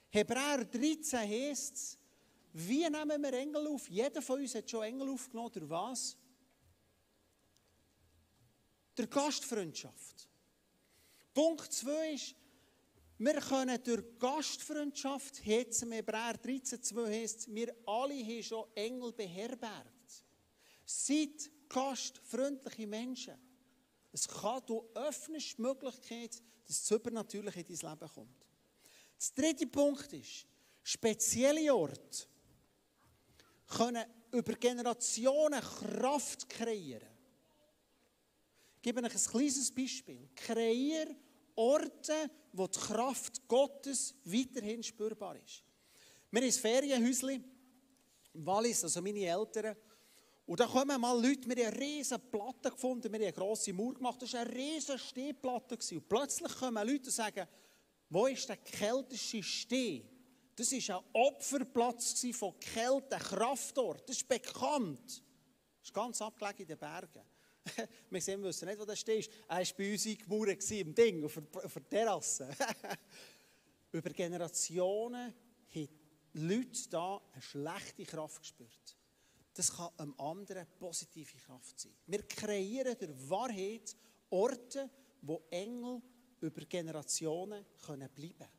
Hebräer 0.10 0.66
13 0.66 1.20
heißt 1.20 1.76
es, 1.76 1.98
Wie 2.54 2.90
nehmen 2.90 3.22
wir 3.22 3.34
Engel 3.34 3.68
auf? 3.68 3.88
Jeder 3.90 4.22
von 4.22 4.40
uns 4.40 4.56
hat 4.56 4.70
schon 4.70 4.84
Engel 4.84 5.10
aufgenommen. 5.10 5.52
Durch 5.54 5.70
was? 5.70 6.18
Durch 8.96 9.10
Gastfreundschaft. 9.10 10.30
Punkt 11.34 11.72
2 11.72 12.14
ist, 12.14 12.36
wir 13.18 13.36
können 13.36 13.84
durch 13.84 14.04
Gastfreundschaft, 14.18 15.46
jetzt 15.46 15.84
im 15.84 15.92
Hebräer 15.92 16.42
13,2 16.44 17.22
heißt 17.22 17.54
wir 17.54 17.76
alle 17.86 18.16
haben 18.16 18.44
schon 18.44 18.66
Engel 18.76 19.14
beherbergt. 19.14 20.26
Seid 20.86 21.52
gastfreundliche 21.70 22.88
Menschen. 22.88 23.36
Es 24.12 24.28
kann, 24.28 24.62
du 24.66 24.90
öffnest 24.96 25.58
die 25.58 25.62
Möglichkeit, 25.62 26.42
dass 26.66 26.82
das 26.82 26.92
Übernatürliche 26.92 27.62
in 27.62 27.78
dein 27.78 27.92
Leben 27.92 28.12
kommt. 28.12 28.46
Der 29.38 29.44
dritte 29.44 29.68
Punkt 29.68 30.12
ist, 30.14 30.48
spezielle 30.84 31.74
Orte 31.74 32.26
können 33.68 34.04
über 34.32 34.54
Generationen 34.54 35.62
Kraft 35.62 36.50
kreieren. 36.50 37.11
Ich 38.82 38.84
gebe 38.86 39.00
euch 39.04 39.14
ein 39.14 39.32
kleines 39.32 39.70
Beispiel. 39.70 40.28
Kreier 40.36 41.06
Orte, 41.54 42.32
wo 42.52 42.66
die 42.66 42.80
Kraft 42.80 43.48
Gottes 43.48 44.16
weiterhin 44.26 44.82
spürbar 44.82 45.36
ist. 45.36 45.64
Wir 46.32 46.42
haben 46.42 46.48
ein 46.48 46.52
Ferienhäuschen 46.52 47.44
im 48.34 48.44
Wallis, 48.44 48.84
also 48.84 49.00
meine 49.00 49.20
Eltern. 49.20 49.76
Und 50.48 50.60
da 50.60 50.66
kommen 50.66 51.00
mal 51.00 51.14
Leute, 51.14 51.48
wir 51.48 51.64
haben 51.64 51.74
eine 51.74 51.80
riesige 51.80 52.18
Platte 52.18 52.72
gefunden, 52.72 53.04
wir 53.04 53.20
haben 53.20 53.24
eine 53.24 53.34
grosse 53.34 53.72
Mauer 53.72 53.94
gemacht, 53.94 54.20
das 54.20 54.34
war 54.34 54.40
eine 54.40 54.56
riesige 54.56 54.98
Stehplatte. 54.98 55.76
Und 55.76 56.10
plötzlich 56.10 56.56
kommen 56.56 56.88
Leute 56.88 57.06
und 57.06 57.12
sagen, 57.12 57.48
wo 58.10 58.26
ist 58.26 58.50
der 58.50 58.58
keltische 58.58 59.44
Steh? 59.44 60.06
Das 60.56 60.72
war 60.72 60.98
ein 60.98 61.06
Opferplatz 61.14 62.26
von 62.34 62.60
Kälte, 62.60 63.18
Kraftort. 63.18 64.10
Das 64.10 64.18
ist 64.18 64.28
bekannt. 64.28 65.06
Das 65.06 65.84
ist 65.84 65.94
ganz 65.94 66.20
abgelegen 66.20 66.62
in 66.62 66.68
den 66.70 66.80
Bergen. 66.80 67.22
wir 68.10 68.22
sehen, 68.22 68.42
wissen 68.44 68.68
nicht, 68.68 68.80
wo 68.80 68.86
das 68.86 69.00
steht. 69.00 69.30
Er 69.48 69.58
war 69.58 69.66
bei 69.78 69.92
uns 69.92 70.06
eingemauert 70.06 70.72
im 70.72 70.96
Ding, 70.96 71.24
auf 71.24 71.34
der, 71.34 71.66
auf 71.66 71.74
der 71.74 71.90
Terrasse. 71.90 72.50
Über 73.92 74.10
Generationen 74.12 75.34
haben 75.70 75.90
Leute 76.34 76.90
da 76.90 77.22
eine 77.34 77.42
schlechte 77.42 78.06
Kraft 78.06 78.42
gespürt. 78.42 78.98
Das 79.54 79.76
kann 79.76 79.90
einem 79.98 80.20
anderen 80.20 80.66
positive 80.80 81.38
Kraft 81.40 81.80
sein. 81.80 81.94
Wir 82.08 82.24
kreieren 82.24 82.98
der 82.98 83.30
Wahrheit 83.30 83.96
Orte, 84.30 84.90
wo 85.22 85.44
Engel 85.50 86.02
über 86.40 86.62
Generationen 86.66 87.66
können 87.86 88.10
bleiben 88.10 88.38
können. 88.38 88.50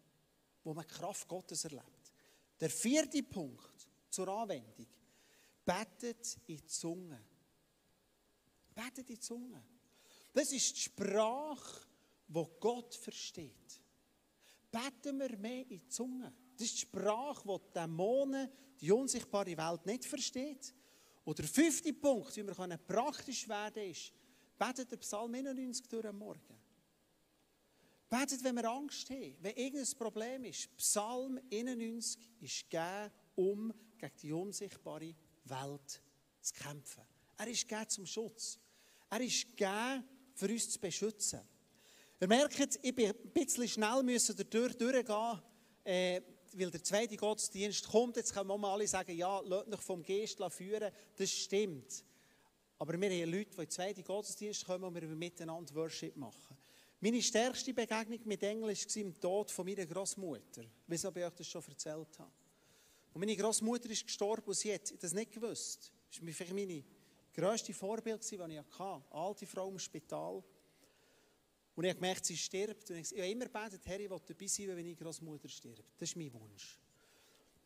Wo 0.65 0.75
man 0.75 0.87
die 0.87 0.95
Kraft 0.95 1.27
Gottes 1.27 1.65
erlebt. 1.65 2.13
Der 2.61 2.71
vierte 2.71 3.23
Punkt 3.23 3.89
zur 4.09 4.29
Anwendung. 4.29 4.87
Betet 5.65 6.39
in 6.47 6.57
die 6.57 6.67
Zunge. 6.67 7.21
Betet 8.75 9.11
in 9.11 9.21
Zunge. 9.21 9.63
Das 10.33 10.53
ist 10.53 10.77
die 10.77 10.81
Sprache, 10.81 11.87
die 12.29 12.45
Gott 12.59 12.95
versteht. 12.95 13.81
Beten 14.71 15.19
wir 15.19 15.37
mehr 15.37 15.71
in 15.71 15.89
Zunge. 15.91 16.33
Das 16.57 16.67
ist 16.67 16.75
die 16.75 16.81
Sprache, 16.81 17.43
die 17.47 17.67
die 17.67 17.73
Dämonen, 17.75 18.51
die 18.81 18.91
unsichtbare 18.91 19.57
Welt 19.57 19.87
nicht 19.87 20.05
versteht. 20.05 20.75
Und 21.25 21.39
der 21.39 21.47
fünfte 21.47 21.93
Punkt, 21.93 22.37
wie 22.37 22.47
wir 22.47 22.79
praktisch 22.79 23.49
werden 23.49 23.75
können, 23.75 23.91
ist, 23.91 24.13
betet 24.59 24.91
der 24.91 24.97
Psalm 24.97 25.35
91 25.35 25.89
durch 25.89 26.07
am 26.07 26.19
Morgen. 26.19 26.59
Betet, 28.09 28.45
wenn 28.45 28.57
wir 28.57 28.71
Angst 28.71 29.09
haben, 29.11 29.37
wenn 29.41 29.57
irgendein 29.57 29.99
Problem 29.99 30.45
ist. 30.45 30.77
Psalm 30.77 31.39
91 31.51 32.21
ist 32.41 32.69
gegeben, 32.69 33.11
um 33.37 33.73
gegen 33.97 34.17
die 34.21 34.33
unsichtbare 34.33 35.15
Welt 35.45 36.03
zu 36.41 36.55
kämpfen. 36.55 37.12
Er 37.43 37.49
ist 37.49 37.69
gegeben 37.69 37.89
zum 37.89 38.07
Schutz. 38.07 38.57
Er 39.11 39.21
ist 39.21 39.49
gegeben, 39.49 40.05
für 40.33 40.47
uns 40.47 40.71
zu 40.71 40.79
beschützen. 40.79 41.41
Ihr 42.21 42.29
merkt, 42.29 42.79
ich 42.81 42.95
bin 42.95 43.11
ein 43.11 43.33
bisschen 43.35 43.67
schnell 43.67 44.01
müssen 44.05 44.37
dadurch 44.37 44.77
durchgehen, 44.77 45.43
äh, 45.83 46.21
weil 46.53 46.71
der 46.71 46.85
zweite 46.85 47.17
Gottesdienst 47.17 47.89
kommt. 47.89 48.15
Jetzt 48.15 48.33
können 48.33 48.47
wir 48.47 48.69
alle 48.69 48.87
sagen, 48.87 49.17
ja, 49.17 49.41
lasst 49.41 49.73
euch 49.73 49.81
vom 49.81 50.05
Geist 50.05 50.39
führen. 50.51 50.93
Das 51.17 51.31
stimmt. 51.33 52.05
Aber 52.79 52.93
wir 52.93 53.11
haben 53.11 53.33
Leute, 53.33 53.51
die 53.51 53.57
in 53.57 53.65
den 53.65 53.71
zweiten 53.71 54.05
Gottesdienst 54.05 54.65
kommen 54.65 54.85
und 54.85 54.95
wir 54.95 55.03
miteinander 55.09 55.75
Worship 55.75 56.15
machen. 56.15 56.57
Meine 57.01 57.21
stärkste 57.21 57.75
Begegnung 57.75 58.21
mit 58.25 58.41
Engeln 58.45 58.73
war 58.73 58.97
im 59.03 59.21
Tod 59.21 59.51
von 59.51 59.67
meiner 59.67 59.85
Großmutter, 59.85 60.63
wie 60.87 60.95
ich 60.95 61.05
euch 61.05 61.35
das 61.35 61.49
schon 61.49 61.65
erzählt 61.69 62.19
habe. 62.21 62.31
Und 63.13 63.19
meine 63.19 63.37
Großmutter 63.37 63.91
ist 63.91 64.07
gestorben 64.07 64.47
und 64.47 64.55
sie 64.55 64.73
hat 64.73 65.03
das 65.03 65.13
nicht 65.13 65.33
gewusst. 65.33 65.93
Das 66.09 66.25
war 66.25 66.33
vielleicht 66.33 66.55
meine 66.55 66.85
grösste 67.33 67.73
Vorbild, 67.73 68.21
das 68.21 68.33
ich 68.33 68.39
hatte. 68.41 69.03
Alte 69.11 69.47
Frau 69.47 69.69
im 69.69 69.79
Spital. 69.79 70.43
Und 71.75 71.85
ich 71.85 71.91
habe 71.91 72.01
gemerkt, 72.01 72.25
sie 72.25 72.37
stirbt. 72.37 72.91
Und 72.91 72.97
ich 72.97 73.11
habe 73.13 73.29
immer 73.29 73.47
gebetet, 73.47 73.81
Herr, 73.85 74.01
ich 74.01 74.11
will 74.11 74.21
dabei 74.27 74.47
sein, 74.47 74.69
wenn 74.69 74.77
meine 74.77 74.95
Großmutter 74.95 75.49
stirbt. 75.49 75.85
Das 75.99 76.11
ist 76.11 76.17
mein 76.17 76.33
Wunsch. 76.35 76.79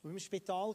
Und 0.03 0.11
im 0.11 0.19
Spital 0.19 0.75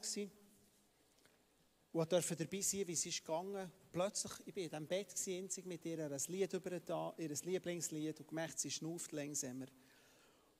und 1.93 2.11
durfte 2.11 2.35
dabei 2.35 2.61
sein, 2.61 2.87
wie 2.87 2.93
es 2.93 3.05
ist 3.05 3.19
gegangen. 3.19 3.69
Plötzlich, 3.91 4.31
ich 4.45 4.55
war 4.55 4.63
in 4.63 4.69
diesem 4.69 4.87
Bett 4.87 5.27
einzig 5.27 5.65
mit 5.65 5.85
ihr, 5.85 6.09
ein 6.09 6.21
Lied 6.27 6.53
über 6.53 6.79
da, 6.79 7.13
ihr 7.17 7.29
Lieblingslied 7.29 8.19
und 8.19 8.27
gemerkt, 8.27 8.59
sie 8.59 8.71
schnauft 8.71 9.11
langsamer. 9.11 9.67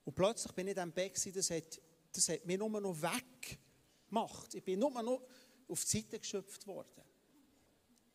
Und 0.04 0.14
plötzlich 0.14 0.52
bin 0.54 0.68
ich 0.68 0.72
in 0.72 0.76
diesem 0.76 0.92
Bett, 0.92 1.36
das 1.36 1.50
hat, 1.50 1.82
das 2.12 2.30
hat 2.30 2.46
mich 2.46 2.58
nur 2.58 2.82
noch 2.82 2.98
weggemacht. 3.02 4.54
Ich 4.56 4.64
bin 4.64 4.80
nur 4.80 5.02
noch 5.02 5.22
auf 5.70 5.86
die 5.86 6.02
Seite 6.02 6.20
geschöpft 6.20 6.68
worden. 6.68 7.02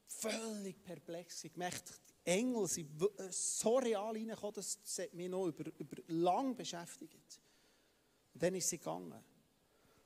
Völlig 0.06 0.82
perplex. 0.82 1.44
Ich 1.44 1.56
merkte, 1.56 1.92
Engel 2.24 2.66
sind 2.66 2.90
so 3.30 3.78
real 3.78 4.12
reingekommen, 4.12 4.54
das 4.54 4.78
hat 4.98 5.14
mich 5.14 5.28
noch 5.28 5.46
über, 5.46 5.70
über 5.78 6.02
lang 6.08 6.56
beschäftigt. 6.56 7.40
Und 8.34 8.42
dann 8.42 8.54
ist 8.54 8.68
sie 8.68 8.78
gegangen. 8.78 9.24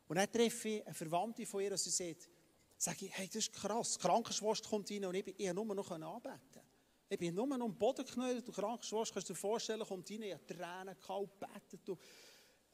Und 0.06 0.16
dann 0.16 0.30
treffe 0.30 0.68
ich 0.68 0.86
eine 0.86 0.94
Verwandte 0.94 1.46
von 1.46 1.62
ihr 1.62 1.70
und 1.70 1.78
sie 1.78 1.90
sagt, 1.90 2.28
sage 2.76 3.06
ich, 3.06 3.16
hey, 3.16 3.26
das 3.26 3.36
ist 3.36 3.52
krass. 3.52 3.96
Die 3.96 4.00
Krankenschwester 4.00 4.68
kommt 4.68 4.90
rein 4.90 5.04
und 5.04 5.14
ich, 5.14 5.34
ich 5.38 5.52
nur 5.52 5.64
noch 5.74 5.90
anbeten. 5.90 6.62
Ich 7.08 7.18
bin 7.18 7.34
nur 7.34 7.46
noch 7.46 7.64
am 7.64 7.76
Boden 7.76 8.04
geknallt. 8.04 8.46
Die 8.46 8.52
Krankenschwester, 8.52 9.14
kannst 9.14 9.28
du 9.28 9.32
dir 9.32 9.38
vorstellen, 9.38 9.86
kommt 9.86 10.10
rein, 10.10 10.22
ich 10.22 10.32
habe 10.32 10.46
Tränen 10.46 10.96
gehabt, 11.00 11.40
betet. 11.40 11.98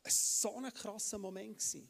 Es 0.03 0.45
war 0.45 0.53
so 0.53 0.59
ein 0.59 0.73
krasser 0.73 1.19
Moment. 1.19 1.59
Gewesen. 1.59 1.89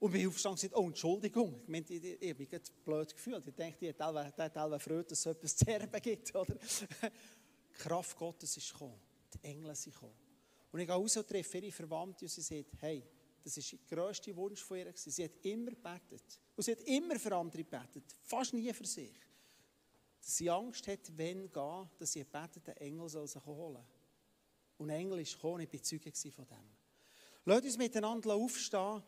Und 0.00 0.12
bin 0.12 0.28
aufgestanden 0.28 0.56
und 0.56 0.60
gesagt, 0.60 0.76
oh, 0.76 0.86
Entschuldigung. 0.86 1.60
Ich, 1.62 1.68
meine, 1.68 1.84
ich, 1.88 2.04
ich, 2.04 2.22
ich 2.22 2.30
habe 2.30 2.38
mich 2.38 2.72
blöd 2.84 3.14
gefühlt. 3.14 3.48
Ich 3.48 3.54
dachte, 3.54 3.76
ich 3.80 3.88
hätte 3.88 4.60
alle 4.60 4.78
Freude, 4.78 5.04
dass 5.04 5.20
es 5.20 5.26
etwas 5.26 5.56
zu 5.56 5.66
erben 5.66 6.00
gibt. 6.00 6.34
Oder? 6.34 6.54
Die 7.70 7.78
Kraft 7.78 8.16
Gottes 8.16 8.56
ist 8.56 8.72
gekommen. 8.72 9.00
Die 9.34 9.44
Engel 9.44 9.74
sind 9.74 9.92
gekommen. 9.92 10.14
Und 10.70 10.80
ich 10.80 10.86
gehe 10.86 10.94
raus 10.94 11.16
und 11.16 11.26
treffe 11.26 11.58
ihre 11.58 11.72
Verwandte 11.72 12.24
und 12.24 12.30
sie 12.30 12.42
sagt, 12.42 12.70
hey, 12.80 13.02
das 13.42 13.56
war 13.56 13.78
der 13.88 13.96
grösste 13.96 14.36
Wunsch 14.36 14.62
von 14.62 14.76
ihr. 14.76 14.92
Sie 14.94 15.24
hat 15.24 15.32
immer 15.42 15.70
gebetet. 15.70 16.40
Und 16.54 16.62
sie 16.62 16.72
hat 16.72 16.80
immer 16.82 17.18
für 17.18 17.34
andere 17.34 17.64
gebetet. 17.64 18.04
Fast 18.22 18.52
nie 18.52 18.72
für 18.72 18.86
sich. 18.86 19.18
Dass 20.20 20.36
sie 20.36 20.50
Angst 20.50 20.86
hat, 20.88 21.16
wenn 21.16 21.50
gehen, 21.50 21.90
dass 21.98 22.12
sie 22.12 22.24
betet, 22.24 22.66
der 22.66 22.80
Engel 22.82 23.08
soll 23.08 23.26
sich 23.26 23.44
holen. 23.46 23.84
Und 24.76 24.90
Engel 24.90 25.20
ist 25.20 25.34
gekommen, 25.34 25.60
ich 25.60 25.72
war 25.72 25.82
Zeuge 25.82 26.12
von 26.30 26.46
dem. 26.46 26.76
Lasst 27.44 27.64
uns 27.64 27.78
miteinander 27.78 28.34
aufstehen. 28.34 29.02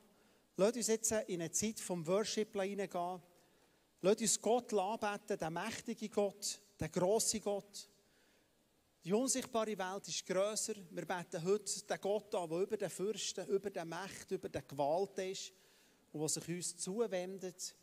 Lasst 0.57 0.77
uns 0.77 0.87
jetzt 0.89 1.13
in 1.13 1.41
eine 1.41 1.51
Zeit 1.51 1.81
vom 1.81 2.07
Worship 2.07 2.53
hineingehen. 2.53 3.23
Lasst 4.03 4.21
uns 4.21 4.41
Gott 4.41 4.73
anbeten, 4.73 5.39
den 5.39 5.53
mächtigen 5.53 6.11
Gott, 6.11 6.61
den 6.79 6.93
grossen 6.93 7.41
Gott. 7.41 7.89
Die 9.05 9.13
unsichtbare 9.15 9.79
Welt 9.79 10.09
ist 10.09 10.27
grösser. 10.27 10.75
Wir 10.91 11.07
beten 11.07 11.43
heute 11.43 11.87
den 11.87 12.01
Gott 12.01 12.35
an, 12.35 12.51
der 12.51 12.59
über 12.59 12.77
den 12.77 12.91
Fürsten, 12.91 13.47
über 13.49 13.71
den 13.71 13.89
Mächten, 13.89 14.37
über 14.37 14.49
den 14.49 14.67
Gewalt 14.69 15.19
ist 15.19 15.53
und 16.13 16.21
der 16.21 16.29
sich 16.29 16.49
uns 16.49 16.77
zuwendet 16.77 17.75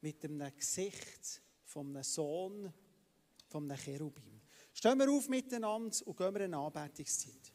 mit 0.00 0.24
einem 0.24 0.52
Gesicht 0.56 1.42
von 1.64 1.88
einem 1.88 2.02
Sohn, 2.02 2.72
von 3.46 3.70
einem 3.70 3.78
Cherubim. 3.78 4.40
Stehen 4.72 4.98
wir 4.98 5.10
auf 5.10 5.28
miteinander 5.28 5.96
und 6.04 6.16
gehen 6.16 6.34
wir 6.34 6.40
in 6.40 6.54
eine 6.54 6.58
Anbetungszeit. 6.58 7.52